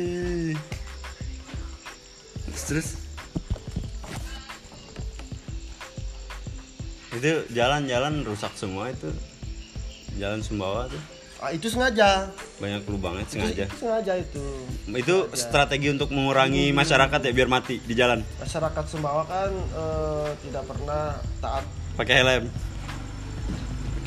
Terus, 2.46 2.64
terus 2.70 2.88
itu 7.20 7.44
jalan-jalan 7.52 8.24
rusak 8.24 8.56
semua 8.56 8.90
itu. 8.90 9.12
Jalan 10.16 10.40
Sumbawa 10.40 10.88
tuh. 10.88 11.00
Ah, 11.40 11.56
itu 11.56 11.72
sengaja. 11.72 12.28
banyak 12.60 12.84
lubangnya 12.92 13.24
sengaja 13.24 13.64
Itu 13.64 13.88
sengaja. 13.88 14.14
itu. 14.20 14.44
itu 14.92 15.16
strategi 15.32 15.88
untuk 15.88 16.12
mengurangi 16.12 16.76
masyarakat 16.76 17.16
ya 17.24 17.32
biar 17.32 17.48
mati 17.48 17.80
di 17.80 17.96
jalan? 17.96 18.20
Masyarakat 18.44 18.84
Sumbawa 18.92 19.24
kan 19.24 19.48
eh, 19.56 20.30
tidak 20.44 20.68
pernah 20.68 21.16
taat. 21.40 21.64
Pakai 21.96 22.16
helm 22.20 22.44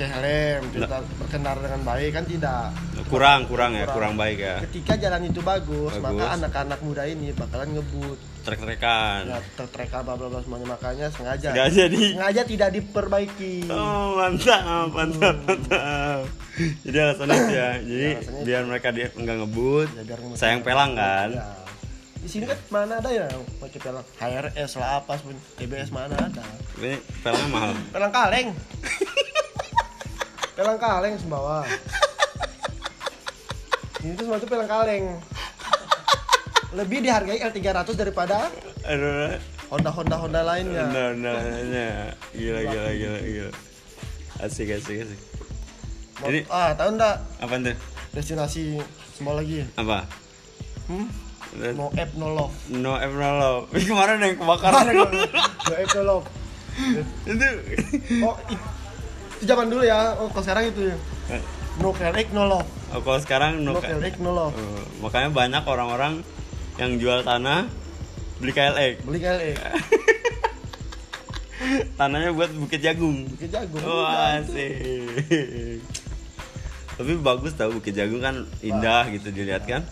pakai 0.03 0.19
helm, 0.19 0.63
tidak 0.75 0.89
berkendara 1.15 1.59
dengan 1.63 1.83
baik 1.85 2.11
kan 2.11 2.25
tidak. 2.27 2.67
kurang 3.07 3.41
kurang 3.45 3.73
ya 3.73 3.87
kurang 3.87 4.15
baik 4.17 4.35
ya 4.37 4.57
Ketika 4.65 4.99
jalan 4.99 5.23
itu 5.25 5.39
bagus, 5.41 5.93
Bagus. 5.93 6.03
maka 6.03 6.25
anak-anak 6.35 6.81
muda 6.81 7.03
ini 7.05 7.31
bakalan 7.31 7.71
ngebut, 7.73 8.19
trek-trekan 8.43 9.21
ya, 9.29 9.39
tertreka 9.55 10.03
bla 10.03 10.19
bla 10.19 10.41
semuanya 10.41 10.67
makanya 10.67 11.07
sengaja. 11.09 11.53
nggak 11.53 11.69
jadi 11.71 12.03
Sengaja 12.15 12.43
tidak 12.43 12.69
diperbaiki. 12.73 13.69
oh 13.69 14.19
mantap 14.19 14.91
mantap 14.91 15.37
mantap 15.41 16.25
jadi 16.83 16.97
alasannya 17.05 17.35
itu 17.37 17.53
ya 17.53 17.69
jadi 17.81 18.07
alasannya 18.17 18.43
biar 18.43 18.63
mereka 18.65 18.89
dia 18.91 19.07
nggak 19.09 19.37
ngebut 19.39 19.89
Ya, 19.93 20.03
biar 20.05 20.19
ngebut. 20.19 20.37
sayang 20.37 20.61
pelang 20.61 20.93
kan 20.93 21.31
Ya. 21.33 21.47
Di 22.23 22.31
sini 22.31 22.47
kan 22.47 22.55
mana 22.71 22.97
ada 22.97 23.11
ya 23.11 23.27
pakai 23.59 23.79
pelang 23.79 24.07
HRS 24.17 24.79
lah 24.79 25.03
apa 25.03 25.19
pun 25.19 25.35
TBS 25.59 25.91
mana 25.91 26.15
ada. 26.17 26.43
ini 26.79 26.95
pelangnya 27.19 27.49
mahal 27.51 27.71
Pelang 27.91 28.11
kaleng. 28.11 28.49
pelang 30.63 30.79
kaleng 30.79 31.15
sembawa. 31.19 31.67
Ini 34.03 34.15
tuh 34.15 34.25
semua 34.31 34.39
itu 34.39 34.47
pelang 34.47 34.71
kaleng. 34.71 35.19
Lebih 36.79 37.03
dihargai 37.03 37.43
L300 37.43 37.91
daripada 37.99 38.47
aduh 38.87 39.35
Honda 39.75 39.91
Honda 39.91 40.17
Honda 40.23 40.41
lainnya. 40.47 40.87
Nah, 40.87 41.11
nah, 41.19 41.39
nah, 41.67 42.15
gila, 42.31 42.61
gila, 42.63 42.91
gila, 42.95 43.21
gila. 43.21 43.51
Asik, 44.43 44.75
asik, 44.79 45.03
asik. 45.03 45.21
Ini 46.23 46.47
ah 46.55 46.71
tahu 46.79 46.95
ndak 46.95 47.19
apa 47.43 47.55
tuh? 47.59 47.75
destinasi 48.15 48.79
semua 49.19 49.43
lagi? 49.43 49.67
Apa? 49.75 50.07
Hmm? 50.87 51.11
No 51.75 51.91
app 51.99 52.15
no 52.15 52.31
love. 52.31 52.55
No 52.71 52.95
F 52.97 53.13
no 53.13 53.31
love. 53.37 53.65
Kemarin 53.91 54.23
ada 54.23 54.27
yang 54.31 54.39
kebakaran. 54.39 54.83
no 54.95 55.75
app 55.75 55.91
no 55.99 56.03
love. 56.07 56.27
itu. 57.29 57.49
Oh, 58.25 58.37
itu 59.43 59.51
zaman 59.51 59.67
dulu 59.67 59.83
ya. 59.83 60.15
Oh, 60.23 60.31
kalau 60.31 60.47
sekarang 60.47 60.71
itu 60.71 60.95
ya. 60.95 60.97
No 61.83 61.91
kelek 61.91 62.31
no 62.31 62.47
love. 62.47 62.71
Oh, 62.95 63.03
kalau 63.03 63.19
sekarang 63.19 63.67
no. 63.67 63.75
No 63.75 63.83
no 64.23 64.31
love. 64.31 64.55
Oh, 64.55 64.83
makanya 65.03 65.35
banyak 65.35 65.67
orang-orang 65.67 66.23
yang 66.79 67.03
jual 67.03 67.27
tanah 67.27 67.67
beli 68.39 68.55
KLX. 68.55 69.03
Beli 69.03 69.19
kelek. 69.19 69.59
Tanahnya 71.99 72.31
buat 72.31 72.55
bukit 72.55 72.79
jagung. 72.79 73.27
Bukit 73.35 73.51
jagung. 73.51 73.83
Oh, 73.83 74.07
asik. 74.07 74.79
Tapi 76.93 77.17
bagus 77.19 77.59
tau 77.59 77.73
Bukit 77.73 77.97
Jagung 77.97 78.21
kan 78.23 78.47
indah 78.63 79.11
gitu 79.11 79.35
dilihat 79.35 79.67
kan. 79.67 79.83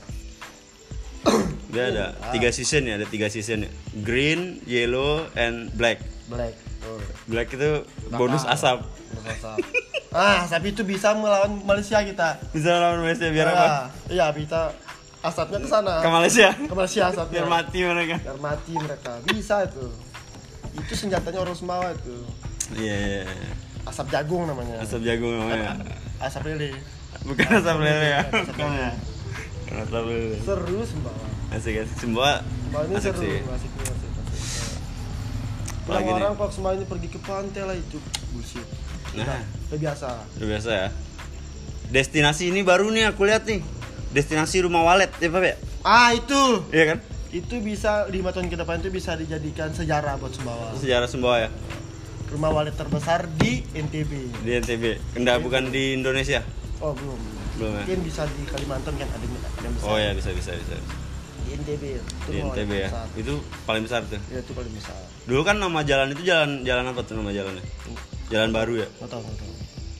Dia 1.74 1.94
ada 1.94 2.06
tiga 2.34 2.50
season 2.50 2.90
ya, 2.90 2.98
ada 2.98 3.06
tiga 3.06 3.30
season 3.30 3.66
ya. 3.66 3.70
Green, 4.02 4.58
yellow, 4.66 5.26
and 5.38 5.70
black. 5.78 6.02
Black. 6.26 6.54
Oh. 6.86 6.98
Black 7.30 7.54
itu 7.54 7.86
bonus 8.14 8.42
asap. 8.46 8.82
Asap. 9.26 9.56
ah, 10.10 10.42
tapi 10.44 10.72
itu 10.72 10.82
bisa 10.82 11.14
melawan 11.14 11.52
Malaysia 11.62 12.00
kita. 12.00 12.40
Bisa 12.50 12.76
lawan 12.76 13.04
Malaysia 13.04 13.28
biar 13.28 13.46
apa? 13.48 13.66
Ah, 13.66 13.84
Iya, 14.08 14.26
bisa 14.32 14.74
asapnya 15.20 15.58
ke 15.60 15.68
sana. 15.68 16.00
Ke 16.00 16.08
Malaysia. 16.08 16.48
Ke 16.56 16.74
Malaysia 16.74 17.02
asapnya. 17.08 17.44
Biar 17.44 17.46
mati 17.46 17.78
mereka. 17.84 18.16
Biar 18.18 18.38
mati 18.40 18.72
mereka. 18.74 19.12
Bisa 19.24 19.64
itu. 19.64 19.86
Itu 20.74 20.92
senjatanya 20.94 21.38
orang 21.42 21.56
Semawa 21.56 21.92
itu. 21.92 22.16
Iya. 22.74 22.96
iya, 22.96 23.20
iya. 23.26 23.52
Asap 23.86 24.06
jagung 24.12 24.44
namanya. 24.46 24.80
Asap 24.80 25.00
jagung 25.02 25.34
namanya. 25.36 25.76
Asap 26.20 26.42
lele. 26.48 26.70
Bukan 27.26 27.48
asap 27.58 27.78
lele 27.82 28.06
ya. 28.10 28.22
Asap 28.28 28.56
lele. 28.56 28.88
Bukan 29.66 29.76
asap 29.84 30.04
lele. 30.08 30.36
Seru 30.42 30.78
Semawa. 30.86 31.26
Asik 31.50 31.74
asik 31.82 31.96
semua. 31.98 32.30
Semawa 32.46 32.82
ini 32.86 32.94
Asik 32.94 33.12
seru. 33.14 33.22
sih. 33.26 33.36
Asik, 33.42 33.70
asik, 33.74 34.10
kalau 35.90 36.50
Semawa 36.54 36.72
ini 36.78 36.86
pergi 36.86 37.08
ke 37.10 37.18
pantai 37.18 37.62
lah 37.66 37.74
itu 37.74 37.98
bullshit. 38.30 38.62
Nah, 39.10 39.42
Udah 39.70 39.78
biasa. 39.78 40.08
udah 40.38 40.46
biasa 40.46 40.70
ya. 40.70 40.88
Destinasi 41.90 42.54
ini 42.54 42.62
baru 42.62 42.90
nih 42.90 43.10
aku 43.10 43.26
lihat 43.26 43.42
nih. 43.42 43.58
Destinasi 44.10 44.62
rumah 44.62 44.82
walet 44.82 45.10
ya 45.18 45.26
Pak 45.26 45.42
ya? 45.42 45.56
Ah, 45.82 46.10
itu. 46.14 46.62
Iya 46.70 46.94
kan? 46.94 46.98
Itu 47.30 47.62
bisa 47.62 48.06
lima 48.06 48.30
tahun 48.30 48.50
ke 48.50 48.58
depan 48.58 48.82
itu 48.82 48.90
bisa 48.90 49.14
dijadikan 49.14 49.70
sejarah 49.70 50.18
buat 50.18 50.34
Sumbawa. 50.34 50.74
Sejarah 50.78 51.06
Sumbawa 51.06 51.46
ya. 51.46 51.50
Rumah 52.30 52.50
walet 52.50 52.74
terbesar 52.74 53.26
di 53.38 53.66
NTB. 53.74 54.12
Di 54.46 54.50
NTB. 54.62 54.84
Enggak 55.18 55.42
bukan 55.42 55.70
di 55.74 55.98
Indonesia. 55.98 56.42
Oh 56.78 56.94
belum. 56.94 57.18
Belum 57.58 57.70
ya? 57.74 57.82
Mungkin 57.82 57.98
bisa 58.06 58.22
di 58.30 58.42
Kalimantan 58.46 58.94
kan 58.94 59.08
ada 59.10 59.24
yang 59.62 59.74
besar. 59.74 59.86
Oh 59.90 59.98
ya 59.98 60.10
bisa 60.14 60.30
bisa 60.30 60.54
bisa. 60.54 60.74
Di 61.42 61.50
NTB. 61.58 61.82
Itu 61.98 62.30
Di 62.30 62.38
NTB 62.40 62.70
ya. 62.78 62.90
Itu 63.18 63.42
paling 63.66 63.82
besar 63.82 64.06
tuh. 64.06 64.22
Ya 64.30 64.38
itu 64.38 64.54
paling 64.54 64.70
besar. 64.70 64.94
Dulu 65.26 65.42
kan 65.42 65.58
nama 65.58 65.82
jalan 65.82 66.14
itu 66.14 66.22
jalan 66.22 66.62
jalan 66.62 66.86
apa 66.86 67.02
tuh 67.02 67.18
nama 67.18 67.34
jalannya? 67.34 67.62
Jalan 68.30 68.50
baru 68.50 68.72
ya. 68.78 68.88
Nggak 68.96 69.10
tahu. 69.10 69.22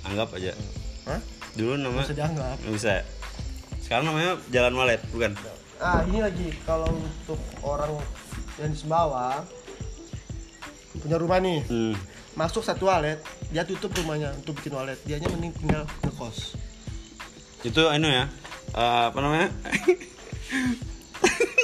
Anggap 0.06 0.28
aja. 0.32 0.52
Hah? 1.04 1.20
Dulu 1.52 1.72
nama 1.76 2.00
Bisa 2.00 2.14
dianggap. 2.14 2.56
nggak 2.56 2.72
bisa 2.72 2.90
ya. 2.96 3.04
Sekarang 3.80 4.04
namanya 4.06 4.38
Jalan 4.48 4.74
Walet 4.74 5.02
bukan? 5.10 5.34
Ah 5.76 6.04
ini 6.04 6.20
lagi 6.20 6.46
kalau 6.62 6.86
untuk 6.86 7.40
orang 7.60 7.98
yang 8.56 8.70
di 8.70 8.78
Sumbawa 8.78 9.42
punya 10.92 11.16
rumah 11.16 11.40
nih 11.40 11.64
Hmm. 11.64 11.96
masuk 12.32 12.60
satu 12.60 12.84
walet 12.86 13.16
dia 13.48 13.64
tutup 13.64 13.88
rumahnya 13.94 14.36
untuk 14.36 14.52
bikin 14.54 14.76
walet 14.76 15.00
dianya 15.02 15.26
mending 15.26 15.56
tinggal 15.56 15.88
ngekos 16.04 16.54
Itu 17.62 17.88
anu 17.88 18.04
ya. 18.06 18.28
eh, 18.70 19.02
apa 19.08 19.18
namanya? 19.18 19.48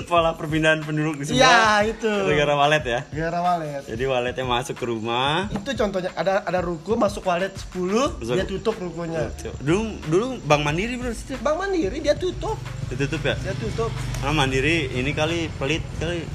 Pola 0.05 0.33
perpindahan 0.33 0.81
penduduk 0.81 1.17
di 1.17 1.25
Sumbawa. 1.27 1.41
Iya 1.41 1.61
itu 1.89 2.13
Gara-gara 2.13 2.55
walet 2.55 2.85
ya. 2.85 3.01
gara 3.09 3.39
walet 3.41 3.83
Jadi 3.83 4.05
waletnya 4.05 4.45
masuk 4.45 4.75
ke 4.75 4.85
rumah. 4.85 5.49
itu 5.49 5.71
contohnya 5.73 6.13
ada 6.13 6.43
ada 6.43 6.61
ruko 6.61 6.93
masuk 6.95 7.25
walet 7.25 7.51
10 7.73 8.21
Masuk- 8.21 8.35
dia 8.35 8.45
tutup 8.45 8.77
rukonya 8.77 9.33
Dulu 9.59 9.81
dulu 10.05 10.27
Bank 10.43 10.63
Mandiri 10.63 10.95
bro 10.95 11.11
situ. 11.11 11.35
Bank 11.39 11.57
Mandiri 11.57 11.99
dia 11.99 12.13
tutup 12.13 12.61
Ditutup 12.87 13.23
ya. 13.23 13.35
dia 13.37 13.55
tutup 13.55 13.89
Ah 14.21 14.31
Mandiri 14.31 14.93
ini 14.93 15.11
kali 15.11 15.49
pelit 15.55 15.81
kali. 15.97 16.29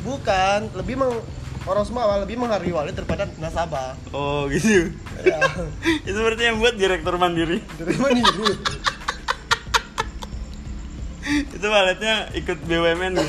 bukan 0.00 0.70
lebih 0.72 0.94
meng 0.96 1.14
orang 1.64 1.82
Sumbawa 1.82 2.20
lebih 2.20 2.36
menghargai 2.36 2.70
wallet 2.70 2.94
daripada 2.94 3.26
nasabah 3.36 3.98
Oh 4.10 4.46
gitu. 4.46 4.92
ya 5.20 5.40
Itu 6.06 6.14
berarti 6.16 6.42
yang 6.44 6.58
buat 6.58 6.74
direktur 6.74 7.16
mandiri. 7.16 7.58
dari 7.74 7.96
mandiri 7.96 8.54
Itu 11.36 11.66
walletnya 11.66 12.14
ikut 12.32 12.58
BUMN 12.62 13.12
ya. 13.14 13.26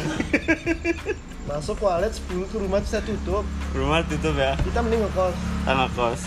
masuk 1.45 1.79
wallet 1.79 2.11
10 2.11 2.43
ke 2.45 2.57
rumah 2.57 2.79
bisa 2.79 2.99
tutup 2.99 3.47
Rumah 3.71 4.03
tutup 4.03 4.35
ya. 4.35 4.59
kita 4.59 4.79
mending 4.79 4.99
ngekos 5.01 5.35
Tangga 5.63 5.87
kos. 5.89 6.21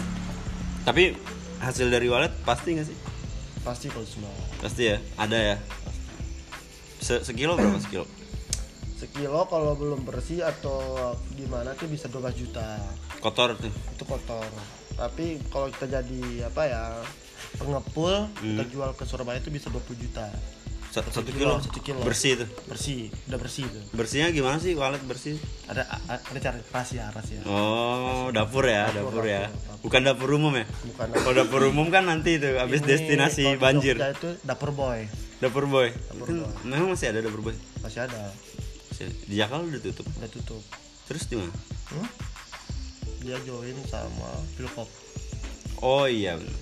Tapi 0.82 1.12
hasil 1.58 1.86
dari 1.86 2.06
wallet 2.06 2.32
pasti 2.42 2.72
nggak 2.72 2.86
sih? 2.86 2.96
pasti 3.60 3.86
kalau 3.86 4.02
Sumbawa 4.02 4.32
Pasti 4.58 4.82
ya. 4.86 4.96
Ada 5.14 5.36
ya. 5.36 5.56
Se 6.98 7.20
sekilo 7.20 7.54
berapa 7.54 7.76
sekilo? 7.78 8.08
sekilo 8.94 9.44
kalau 9.46 9.72
belum 9.74 10.04
bersih 10.04 10.40
atau 10.42 10.76
gimana 11.32 11.72
tuh 11.72 11.84
bisa 11.86 12.04
12 12.06 12.20
juta 12.36 12.76
Kotor 13.18 13.56
tuh. 13.56 13.72
itu 13.72 14.04
kotor 14.04 14.44
tapi 14.92 15.40
kalau 15.48 15.72
kita 15.72 15.88
jadi 15.90 16.44
apa 16.44 16.62
ya 16.62 16.82
pengepul 17.56 18.28
kita 18.34 18.44
Hmm. 18.60 18.68
jual 18.68 18.90
ke 18.92 19.04
Surabaya 19.04 19.40
itu 19.40 19.48
bisa 19.48 19.68
20 19.68 19.96
juta 19.96 20.28
Satu, 20.90 21.06
Satu 21.12 21.30
kilo. 21.30 21.54
kilo, 21.54 21.54
satu 21.62 21.78
kilo. 21.80 22.00
Bersih 22.02 22.34
tuh. 22.34 22.48
bersih 22.66 23.14
udah 23.24 23.38
bersih 23.38 23.62
itu 23.62 23.78
Bersihnya 23.94 24.28
gimana 24.30 24.58
sih 24.58 24.74
wallet 24.74 24.98
bersih? 25.06 25.38
ada 25.64 25.86
ada 25.86 26.38
cara 26.40 26.58
rahasia 26.66 27.06
rahasia 27.08 27.46
Oh, 27.46 28.26
dapur 28.28 28.66
ya, 28.66 28.90
dapur, 28.90 29.22
Dapur, 29.22 29.24
ya. 29.24 29.46
dapur, 29.46 29.54
dapur. 29.54 29.78
Bukan 29.80 30.00
dapur 30.02 30.28
umum 30.34 30.52
ya? 30.52 30.66
bukan 30.66 31.06
Kalau 31.14 31.34
dapur 31.36 31.62
umum 31.64 31.86
kan 31.88 32.04
nanti 32.04 32.36
itu 32.36 32.58
habis 32.58 32.82
destinasi 32.82 33.54
banjir. 33.56 33.94
Itu 33.96 34.34
dapur 34.42 34.74
boy 34.74 35.06
Dapur 35.38 35.64
boy. 35.64 35.94
Dapur 36.10 36.26
Itu 36.26 36.42
boy. 36.42 36.52
memang 36.66 36.90
masih 36.90 37.06
ada 37.08 37.22
dapur 37.22 37.40
boy. 37.40 37.54
masih 37.80 38.00
ada 38.02 38.34
Di 39.00 39.34
Jakarta 39.34 39.62
udah 39.62 39.80
tutup. 39.80 40.06
udah 40.12 40.28
tutup 40.28 40.62
Terus 41.06 41.22
di 41.24 41.38
mana? 41.38 41.54
Hmm? 41.88 42.08
dia 43.20 43.36
join 43.40 43.76
sama 43.86 44.26
Philcop 44.52 44.90
Oh 45.78 46.04
iya 46.04 46.34
benar. 46.34 46.56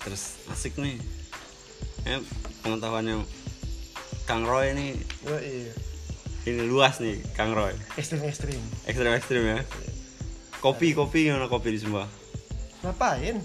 Terus 0.00 0.22
asik 0.48 0.76
nih. 0.76 0.96
Ya, 2.08 2.16
pengetahuannya 2.64 3.22
Kang 4.24 4.46
Roy 4.46 4.72
ini 4.72 4.86
oh, 5.26 5.40
iya 5.40 5.72
ini 6.48 6.64
luas 6.64 6.96
nih 7.04 7.20
Kang 7.36 7.52
Roy. 7.52 7.76
ekstrim 8.00 8.24
ekstrim 8.24 8.60
Ekstrim 8.88 9.12
ekstrim 9.12 9.42
ya. 9.44 9.60
Kopi 10.60 10.96
kopi 10.96 11.28
gimana 11.28 11.48
kopi 11.48 11.76
di 11.76 11.80
Sumba? 11.80 12.08
ngapain 12.80 13.36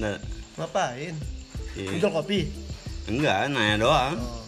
Nah, 0.00 0.16
ngapain 0.56 1.12
iya. 1.76 1.90
Jual 2.00 2.12
kopi 2.12 2.48
enggak 3.04 3.52
nanya 3.52 3.76
doang. 3.84 4.16
oh. 4.16 4.44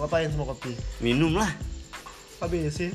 ngapain 0.00 0.32
sama 0.32 0.48
kopi 0.48 0.72
Minum 1.04 1.36
lah. 1.36 1.52
ABC 2.40 2.94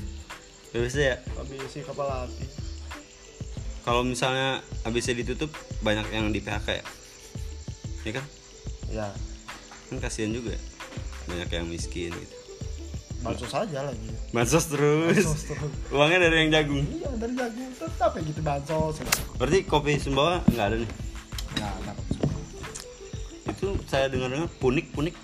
Biasa 0.73 0.99
ya. 1.13 1.15
ABC 1.37 1.85
kapal 1.85 2.09
api 2.09 2.45
Kalau 3.85 4.01
misalnya 4.01 4.63
ABC 4.87 5.13
ditutup 5.13 5.51
banyak 5.83 6.07
yang 6.15 6.31
di 6.31 6.39
PHK 6.39 6.67
ya. 6.81 6.85
Iya 8.07 8.11
kan? 8.17 8.25
ya 8.93 9.07
Kan 9.85 9.97
kasihan 9.99 10.31
juga. 10.31 10.51
ya. 10.51 10.61
Banyak 11.25 11.49
yang 11.49 11.67
miskin 11.67 12.11
gitu. 12.11 12.35
bansos 13.19 13.47
saja 13.47 13.79
lagi 13.81 14.03
Bansos 14.29 14.67
terus. 14.67 15.15
bansos 15.15 15.47
terus 15.47 15.71
Uangnya 15.89 16.19
dari 16.21 16.43
yang 16.43 16.51
jagung. 16.53 16.83
iya 16.91 17.07
dari 17.13 17.31
jagung 17.33 17.71
tetap 17.73 18.11
ya 18.11 18.21
gitu 18.21 18.41
bansos 18.41 18.99
Berarti 19.33 19.59
kopi 19.63 19.95
Sumbawa 19.95 20.43
nggak 20.45 20.65
ada 20.65 20.75
nih. 20.77 20.89
nggak 21.53 21.73
dapat 21.81 22.05
Itu 23.47 23.67
saya 23.85 24.07
dengar-dengar 24.07 24.51
punik-punik 24.57 25.15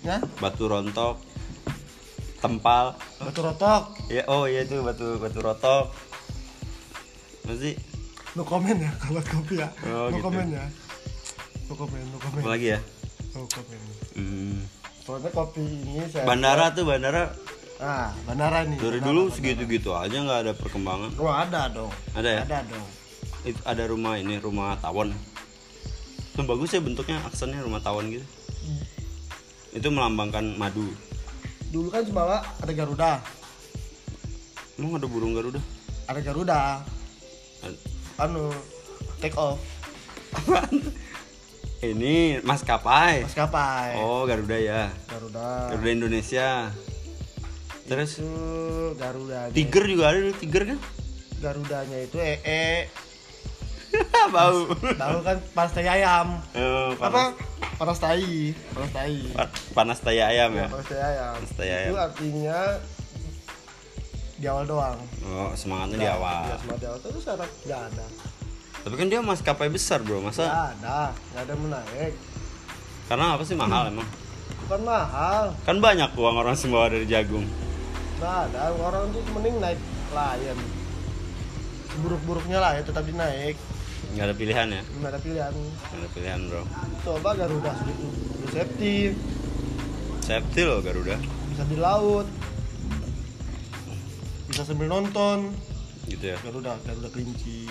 ya 0.00 0.18
batu 0.38 0.66
rontok, 0.66 1.18
tempal. 2.38 2.94
batu 3.16 3.40
rotok 3.40 3.82
Ya, 4.06 4.22
oh 4.26 4.44
iya 4.44 4.62
itu 4.62 4.78
batu 4.78 5.14
batu 5.16 5.38
rotok. 5.38 5.90
Masih 7.42 7.74
no 8.32 8.42
comment 8.42 8.78
ya 8.78 8.94
kalau 9.02 9.22
kopi 9.24 9.58
ya 9.58 9.66
Oh, 9.84 10.06
no 10.06 10.14
gitu. 10.14 10.22
comment 10.22 10.48
ya 10.48 10.64
no 11.66 11.74
comment 11.74 12.06
no 12.06 12.18
comment 12.20 12.40
apa 12.40 12.50
lagi 12.52 12.66
ya? 12.68 12.80
Comment 13.32 13.84
Hmm. 14.12 14.60
soalnya 15.02 15.30
kopi 15.30 15.60
ini 15.60 16.04
saya 16.06 16.24
Bandara 16.24 16.70
tuh 16.70 16.84
bandara 16.84 17.32
ah 17.78 18.12
bandara 18.22 18.62
nih 18.62 18.76
dari 18.76 18.98
bandara, 18.98 19.08
dulu 19.08 19.22
segitu-gitu 19.28 19.90
aja 19.90 20.14
nggak 20.14 20.40
ada 20.40 20.52
perkembangan. 20.52 21.10
oh 21.16 21.26
ada 21.28 21.66
dong 21.68 21.90
Ada 22.12 22.28
ya? 22.30 22.42
ada 22.44 22.58
dong 22.64 22.88
Itu 23.42 23.58
ada 23.64 23.82
rumah 23.84 24.14
ini 24.14 24.38
rumah 24.38 24.78
tawon. 24.78 25.10
Itu 26.30 26.40
bagus 26.44 26.70
ya 26.70 26.78
bentuknya 26.78 27.18
aksennya 27.22 27.58
rumah 27.58 27.82
tawon 27.82 28.06
gitu. 28.08 28.22
Itu 29.72 29.88
melambangkan 29.88 30.54
madu. 30.54 30.86
dulu 31.68 31.88
kan 31.88 32.04
Sumbawa 32.04 32.38
ada 32.56 32.70
Garuda 32.70 33.18
Emang 34.76 34.94
ada 34.94 35.04
burung 35.04 35.32
garuda? 35.32 35.58
ada 36.04 36.20
Garuda 36.20 36.60
anu 38.16 38.52
take 39.18 39.34
off 39.34 39.58
Ini 41.82 42.38
maskapai. 42.40 43.26
maskapai 43.26 43.98
Oh 43.98 44.22
Garuda 44.22 44.54
ya. 44.54 44.86
Garuda 45.04 45.66
Garuda 45.68 45.90
Indonesia. 45.90 46.70
Terus 47.82 48.16
itu 48.16 48.32
Garuda 48.94 49.50
Tiger 49.50 49.84
juga 49.84 50.04
ada 50.08 50.30
Tiger 50.32 50.62
kan? 50.64 50.78
Garudanya 51.36 51.98
itu 51.98 52.16
ee 52.16 52.86
Bau. 54.30 54.70
tahu 54.72 55.18
kan 55.20 55.36
panas 55.52 55.72
tai 55.72 55.90
ayam 55.90 56.38
Oh, 56.54 56.94
apa 56.94 57.02
panas, 57.02 57.28
panas 57.76 57.98
tai 57.98 58.54
panas 58.72 58.90
tai 58.90 59.18
pa- 59.28 59.52
panas 59.74 59.98
tai 59.98 60.18
ayam 60.22 60.50
ya. 60.54 60.70
panas 60.70 60.86
tai 60.86 61.02
ayam 61.02 61.34
Panas 61.36 61.52
tai 61.52 61.66
itu 61.66 61.74
ayam. 61.90 61.94
artinya 61.98 62.58
di 64.32 64.46
awal 64.46 64.64
doang 64.64 64.96
Oh, 65.26 65.50
semangatnya 65.52 65.98
di 65.98 66.08
awal. 66.08 66.46
semua 66.56 66.78
di 66.78 66.86
awal 66.86 66.98
terus 67.00 67.20
sekarang 67.20 67.50
nggak 67.60 67.80
ada 67.90 68.06
Tapi 68.82 68.94
kan 68.94 69.06
dia 69.06 69.20
maskapai 69.20 69.68
besar, 69.68 70.00
Bro. 70.00 70.18
nggak 70.20 70.34
Masa 70.34 70.74
ada 70.74 70.98
nggak 71.30 71.42
ada 71.42 71.54
menaik 71.56 72.14
karena 73.02 73.36
apa 73.36 73.42
sih 73.42 73.54
mahal 73.54 73.88
emang? 73.88 74.08
bukan 74.62 74.80
mahal 74.82 75.44
Kan 75.62 75.78
banyak 75.78 76.10
uang 76.12 76.36
orang 76.36 76.54
semua 76.54 76.88
dari 76.88 77.04
jagung. 77.04 77.44
nggak 78.16 78.36
ada 78.48 78.72
orang 78.72 79.10
tuh 79.10 79.22
mending 79.32 79.58
naik 79.58 79.78
lion 80.10 80.58
buruk-buruknya 81.94 82.58
lah 82.58 82.72
ya 82.72 82.82
tetap 82.82 83.02
dinaik 83.02 83.54
Nggak 84.12 84.24
ada 84.24 84.34
pilihan 84.34 84.68
ya. 84.70 84.82
nggak 84.92 85.10
ada 85.10 85.20
pilihan 85.20 85.52
Nggak 85.52 85.98
ada 85.98 86.08
pilihan, 86.10 86.40
Bro. 86.46 86.62
coba 87.02 87.30
Garuda 87.34 87.72
safety 88.48 88.94
Safety 90.22 90.60
loh 90.62 90.78
Garuda. 90.80 91.16
bisa 91.48 91.62
di 91.64 91.76
laut 91.76 92.26
bisa 94.48 94.62
sambil 94.62 94.88
nonton 94.88 95.52
Gitu 96.04 96.24
ya. 96.28 96.36
Garuda 96.40 96.76
Garuda 96.80 97.08
kelinci 97.08 97.68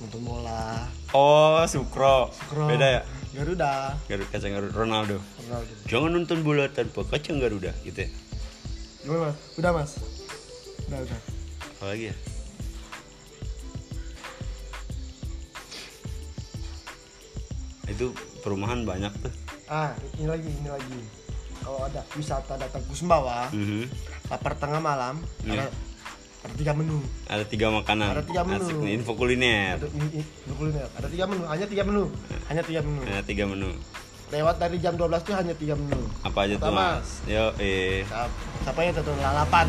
nonton 0.00 0.20
bola 0.22 0.88
Oh, 1.12 1.60
Sukro. 1.64 2.30
Kro. 2.46 2.66
Beda 2.66 2.86
ya? 2.88 3.02
Garuda 3.30 3.94
Garuda 4.06 4.26
kacang 4.28 4.52
Garuda 4.52 4.74
Ronaldo. 4.74 5.16
Ronaldo 5.38 5.72
Jangan 5.86 6.10
nonton 6.10 6.38
bola 6.40 6.66
tanpa 6.68 7.04
kacang 7.04 7.38
Garuda 7.38 7.70
gitu 7.82 8.00
ya. 8.00 8.10
gimana 9.00 9.20
mas 9.26 9.36
udah 9.56 9.70
mas 9.72 9.90
udah 10.86 10.98
udah 11.00 11.18
Apa 11.72 11.84
lagi 11.88 12.04
ya? 12.08 12.16
Itu 17.86 18.14
perumahan 18.40 18.84
banyak 18.84 19.12
tuh. 19.20 19.34
ah 19.70 19.94
ini 20.18 20.26
lagi 20.26 20.50
ini 20.50 20.66
lagi 20.66 20.98
kalau 21.62 21.86
ada 21.86 22.02
wisata 22.18 22.58
datang 22.58 22.82
ke 22.82 22.90
Sumbawa 22.90 23.46
Mhm. 23.54 23.86
lapar 24.26 24.58
tengah 24.58 24.82
malam 24.82 25.22
ada 25.46 25.70
ada 26.40 26.54
tiga 26.56 26.72
menu. 26.72 26.98
Ada 27.28 27.44
tiga 27.44 27.66
makanan. 27.68 28.10
Ada 28.16 28.24
tiga 28.24 28.42
menu. 28.48 28.64
Asik 28.64 28.76
nih, 28.80 28.92
info 28.96 29.12
kuliner. 29.12 29.76
ada 29.76 29.86
ini 29.92 30.24
kuliner. 30.56 30.88
Ada 30.96 31.08
tiga 31.12 31.24
menu 31.28 31.42
hanya 31.44 31.66
tiga 31.68 31.82
menu. 31.84 32.04
Hanya 32.48 32.62
tiga 32.64 32.80
menu. 32.80 33.00
Ada 33.04 33.22
tiga 33.28 33.44
menu. 33.44 33.70
lewat 34.30 34.62
dari 34.62 34.78
jam 34.78 34.94
12 34.94 35.26
tuh 35.26 35.34
hanya 35.34 35.54
tiga 35.58 35.74
menu. 35.74 36.06
Apa 36.22 36.46
aja 36.46 36.54
tuh 36.54 36.70
mas? 36.70 37.18
Yo, 37.26 37.50
eh, 37.58 38.06
Siapa, 38.62 38.78
yang 38.86 38.94
tuh? 38.94 39.10
Lalapan. 39.18 39.66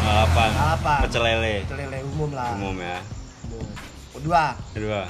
Lalapan, 0.00 0.50
Lalapan. 0.56 1.00
pecel 1.04 1.22
lele, 1.28 1.56
lele 1.68 1.98
umum 2.08 2.32
lah. 2.32 2.56
Umum 2.56 2.72
ya. 2.80 3.04
umum. 3.52 3.68
kedua. 4.16 4.44
Kedua, 4.72 5.00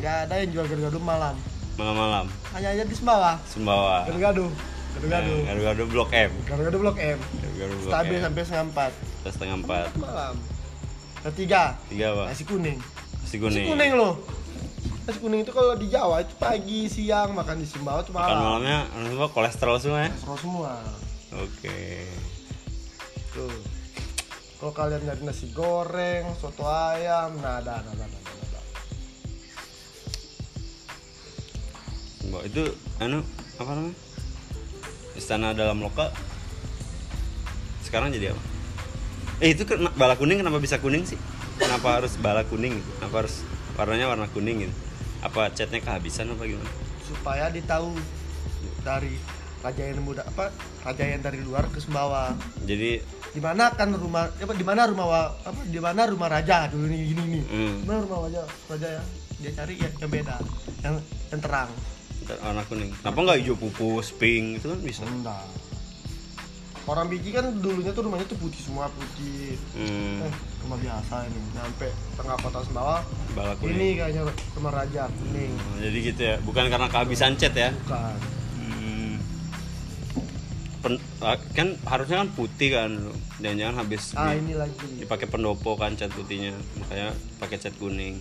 nggak 0.00 0.16
ada 0.24 0.34
yang 0.40 0.50
jual 0.56 0.64
gado-gado 0.64 0.96
malam. 1.04 1.36
Malam-malam, 1.76 2.24
hanya 2.56 2.68
aja 2.72 2.84
di 2.88 2.96
gado-gado 4.08 4.48
gado-gado. 4.94 5.34
Nah, 5.34 5.44
Gado-gado 5.52 5.82
blok 5.90 6.10
M. 6.14 6.30
gado-gado 6.48 6.76
blok 6.80 6.96
M 6.96 7.18
Blok 7.54 7.86
stabil 7.86 8.18
sampai 8.18 8.42
setengah 8.42 8.66
empat 8.66 8.92
setengah 9.24 9.56
empat. 9.56 9.88
malam 9.96 10.34
ketiga 11.24 11.78
Tiga 11.86 12.06
apa? 12.12 12.22
nasi 12.28 12.44
kuning 12.44 12.76
Nasi 12.76 13.24
nasi 13.24 13.36
kuning. 13.38 13.66
kuning 13.70 13.92
loh 13.94 14.14
nasi 15.04 15.18
kuning 15.18 15.40
itu 15.40 15.52
kalau 15.52 15.72
di 15.74 15.86
Jawa 15.86 16.20
itu 16.20 16.34
pagi 16.34 16.86
siang 16.86 17.32
makan 17.32 17.56
di 17.56 17.66
Sumbawa 17.66 18.00
itu 18.00 18.10
Makan 18.10 18.26
malam 18.26 18.42
malamnya, 18.60 18.78
orang 18.90 19.08
semua 19.08 19.28
kolesterol 19.30 19.76
semua 19.78 19.98
ya. 20.00 20.10
Kolesterol 20.10 20.38
semua 20.40 20.72
Oke. 21.34 21.80
tuh 23.30 23.50
kalau 24.56 24.72
kalian 24.72 25.02
nyari 25.02 25.22
nasi 25.22 25.50
goreng 25.50 26.24
soto 26.36 26.62
ayam 26.62 27.34
nah 27.38 27.58
ada 27.58 27.80
nah 27.80 27.92
ada 27.92 28.04
nah 28.04 28.06
ada, 28.06 28.18
nah 28.18 28.44
ada. 28.44 28.60
Mbak, 32.24 32.42
itu 32.46 32.62
anu 32.98 33.18
apa 33.54 33.70
namanya? 33.70 33.94
Istana 35.14 35.52
dalam 35.52 35.78
loka 35.78 36.10
sekarang 37.84 38.08
jadi 38.10 38.32
apa? 38.32 38.42
Eh 39.38 39.52
itu 39.52 39.62
kena- 39.62 39.92
bala 39.92 40.14
kuning 40.14 40.40
kenapa 40.40 40.56
bisa 40.56 40.78
kuning 40.78 41.04
sih? 41.04 41.18
Kenapa 41.54 42.00
harus 42.00 42.16
bala 42.16 42.42
kuning 42.42 42.74
gitu? 42.74 42.90
kenapa 42.96 43.16
harus 43.20 43.44
warnanya 43.74 44.06
warna 44.08 44.26
kuning 44.26 44.64
gitu? 44.64 44.74
Apa 45.20 45.48
catnya 45.50 45.78
kehabisan 45.78 46.30
apa 46.30 46.42
gimana? 46.42 46.70
Supaya 47.04 47.46
ditahu 47.48 47.94
dari 48.80 49.14
raja 49.60 49.80
yang 49.82 50.00
muda 50.00 50.20
apa 50.22 50.52
raja 50.82 51.04
yang 51.06 51.20
dari 51.20 51.40
luar 51.40 51.68
ke 51.68 51.78
Sumbawa. 51.78 52.36
Jadi 52.60 53.00
di 53.30 53.40
mana 53.40 53.70
kan 53.70 53.90
rumah 53.90 54.30
apa 54.30 54.52
di 54.52 54.62
mana 54.62 54.84
rumah 54.84 55.06
wa- 55.06 55.32
apa 55.38 55.60
di 55.62 55.78
mana 55.78 56.04
rumah 56.04 56.28
raja? 56.30 56.68
Dulu 56.68 56.84
nih 56.84 57.00
gini 57.06 57.22
nih 57.30 57.44
hmm, 57.44 57.74
di 57.80 57.86
mana 57.86 57.98
rumah 58.00 58.18
raja 58.24 58.42
raja 58.68 58.88
ya? 58.90 59.02
Dia 59.36 59.50
cari 59.52 59.74
ya 59.76 59.90
yang 59.98 60.10
beda 60.10 60.36
yang 60.80 60.94
yang 61.28 61.40
terang. 61.40 61.70
Warna 62.24 62.64
kuning. 62.64 62.88
Kenapa 62.94 63.18
nggak 63.20 63.38
hijau 63.38 63.56
pupus 63.58 64.08
pink 64.10 64.56
itu 64.56 64.66
kan 64.66 64.80
bisa? 64.80 65.02
Enggak 65.04 65.44
orang 66.84 67.08
biji 67.08 67.32
kan 67.32 67.48
dulunya 67.58 67.90
tuh 67.90 68.04
rumahnya 68.04 68.26
tuh 68.26 68.36
putih 68.36 68.60
semua 68.60 68.92
putih. 68.92 69.56
Hmm, 69.72 70.20
eh 70.20 70.34
rumah 70.60 70.76
biasa 70.76 71.24
ini 71.24 71.38
nyampe 71.52 71.88
tengah 72.14 72.36
kota 72.36 72.60
Sumbawa 72.60 73.00
bala 73.32 73.56
kuning. 73.56 73.72
Ini 73.74 73.88
kayaknya 73.96 74.22
rumah 74.52 74.72
raja 74.74 75.02
kuning. 75.08 75.52
Oh, 75.52 75.78
jadi 75.80 75.98
gitu 76.02 76.20
ya 76.22 76.36
bukan 76.40 76.68
karena 76.68 76.88
kehabisan 76.88 77.36
cat 77.36 77.54
ya? 77.54 77.72
Bukan. 77.72 78.16
Hmm. 78.60 79.14
Pen- 80.80 81.04
ah, 81.18 81.40
kan 81.52 81.72
harusnya 81.84 82.20
kan 82.20 82.28
putih 82.30 82.68
kan 82.70 82.90
dan 83.40 83.56
jangan 83.56 83.80
habis 83.80 84.12
ah 84.14 84.30
di- 84.30 84.44
ini 84.44 84.52
lagi. 84.52 84.88
dipakai 85.00 85.24
pendopo 85.24 85.76
kan 85.76 85.96
cat 85.96 86.12
putihnya 86.12 86.52
makanya 86.76 87.16
pakai 87.40 87.56
cat 87.56 87.72
kuning. 87.76 88.20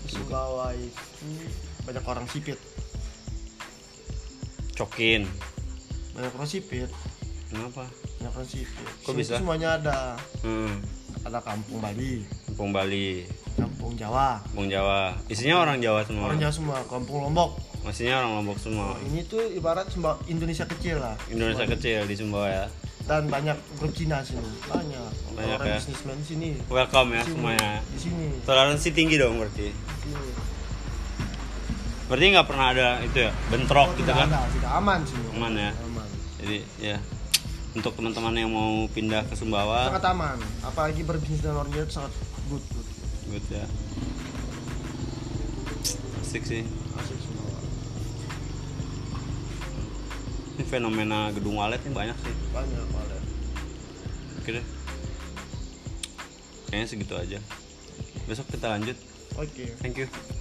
Di 0.00 0.08
Sumbawa 0.08 0.72
itu 0.72 1.28
banyak 1.84 2.04
orang 2.04 2.24
sipit. 2.26 2.56
Cokin. 4.72 5.28
Banyak 6.12 6.32
orang 6.32 6.48
sipit 6.48 6.88
kenapa? 7.46 7.84
Orang 8.18 8.42
sipit 8.42 8.86
Kok 9.00 9.12
Sini 9.12 9.18
bisa? 9.18 9.34
semuanya 9.38 9.68
ada. 9.74 9.98
Hmm. 10.40 10.82
ada 11.22 11.38
kampung 11.40 11.78
Bali. 11.78 12.22
Kampung 12.44 12.70
Bali. 12.70 13.24
Kampung 13.54 13.92
Jawa. 13.94 14.38
Kampung 14.44 14.68
Jawa. 14.68 15.14
Isinya 15.26 15.58
orang 15.58 15.78
Jawa 15.78 16.02
semua? 16.02 16.28
Orang 16.28 16.38
Jawa 16.38 16.52
semua. 16.52 16.76
Kampung 16.84 17.18
Lombok. 17.20 17.56
Maksudnya 17.82 18.18
orang 18.18 18.32
Lombok 18.36 18.58
semua? 18.58 18.94
Ini 19.00 19.24
tuh 19.24 19.42
ibarat 19.48 19.86
Sumba- 19.88 20.18
Indonesia 20.26 20.66
kecil 20.66 20.98
lah. 20.98 21.14
Indonesia 21.26 21.66
kecil 21.66 22.04
di 22.04 22.14
Sumbawa 22.14 22.46
ya. 22.46 22.66
Dan 23.06 23.26
banyak 23.26 23.54
grup 23.76 23.90
Cina 23.90 24.18
sini. 24.20 24.42
Banyak, 24.66 25.06
Banyak 25.32 25.56
orang 25.56 25.66
ya? 25.68 25.78
bisnismen 25.78 26.16
di 26.16 26.26
sini. 26.26 26.48
Welcome 26.66 27.08
ya 27.12 27.16
Di 27.16 27.24
sini. 27.24 27.32
semuanya. 27.32 27.72
Di 27.86 27.98
sini. 27.98 28.26
Toleransi 28.42 28.88
tinggi 28.92 29.16
dong 29.16 29.34
berarti. 29.36 29.66
Di 29.70 29.98
sini. 30.04 30.28
Berarti 32.06 32.24
nggak 32.28 32.46
pernah 32.46 32.66
ada 32.70 32.88
itu 33.00 33.18
ya? 33.20 33.30
Bentrok 33.48 33.82
Oh, 33.84 33.94
gitu 33.94 34.02
tidak 34.04 34.16
kan? 34.16 34.28
ada. 34.28 34.40
Tidak 34.48 34.72
aman 34.72 34.98
sini 35.02 35.26
Aman 35.32 35.52
ya? 35.54 35.70
aman. 35.76 36.06
Jadi 36.38 36.58
ya 36.78 36.96
untuk 37.76 37.92
teman-teman 37.92 38.32
yang 38.32 38.48
mau 38.48 38.88
pindah 38.88 39.28
ke 39.28 39.36
Sumbawa. 39.36 39.92
Sangat 39.92 40.08
aman 40.16 40.38
apalagi 40.64 41.04
berbisnis 41.04 41.44
dengan 41.44 41.60
orang 41.60 41.70
Jawa 41.76 41.84
itu 41.84 41.94
sangat 41.94 42.12
good 42.48 42.64
good. 42.72 42.88
Good 43.36 43.46
ya. 43.52 43.66
Asik 46.24 46.42
sih. 46.48 46.64
Asik 46.96 47.18
Sumbawa. 47.20 47.60
Ini 50.56 50.64
fenomena 50.64 51.28
gedung 51.36 51.60
walet 51.60 51.84
ini 51.84 51.92
banyak 51.92 52.16
sih. 52.16 52.34
Banyak 52.56 52.86
banget 52.90 53.06
oke 54.46 54.62
deh. 54.62 54.66
Kayaknya 56.70 56.86
segitu 56.86 57.14
aja. 57.18 57.38
Besok 58.30 58.46
kita 58.54 58.70
lanjut. 58.70 58.94
Oke. 59.34 59.74
Thank 59.82 59.98
you 59.98 60.35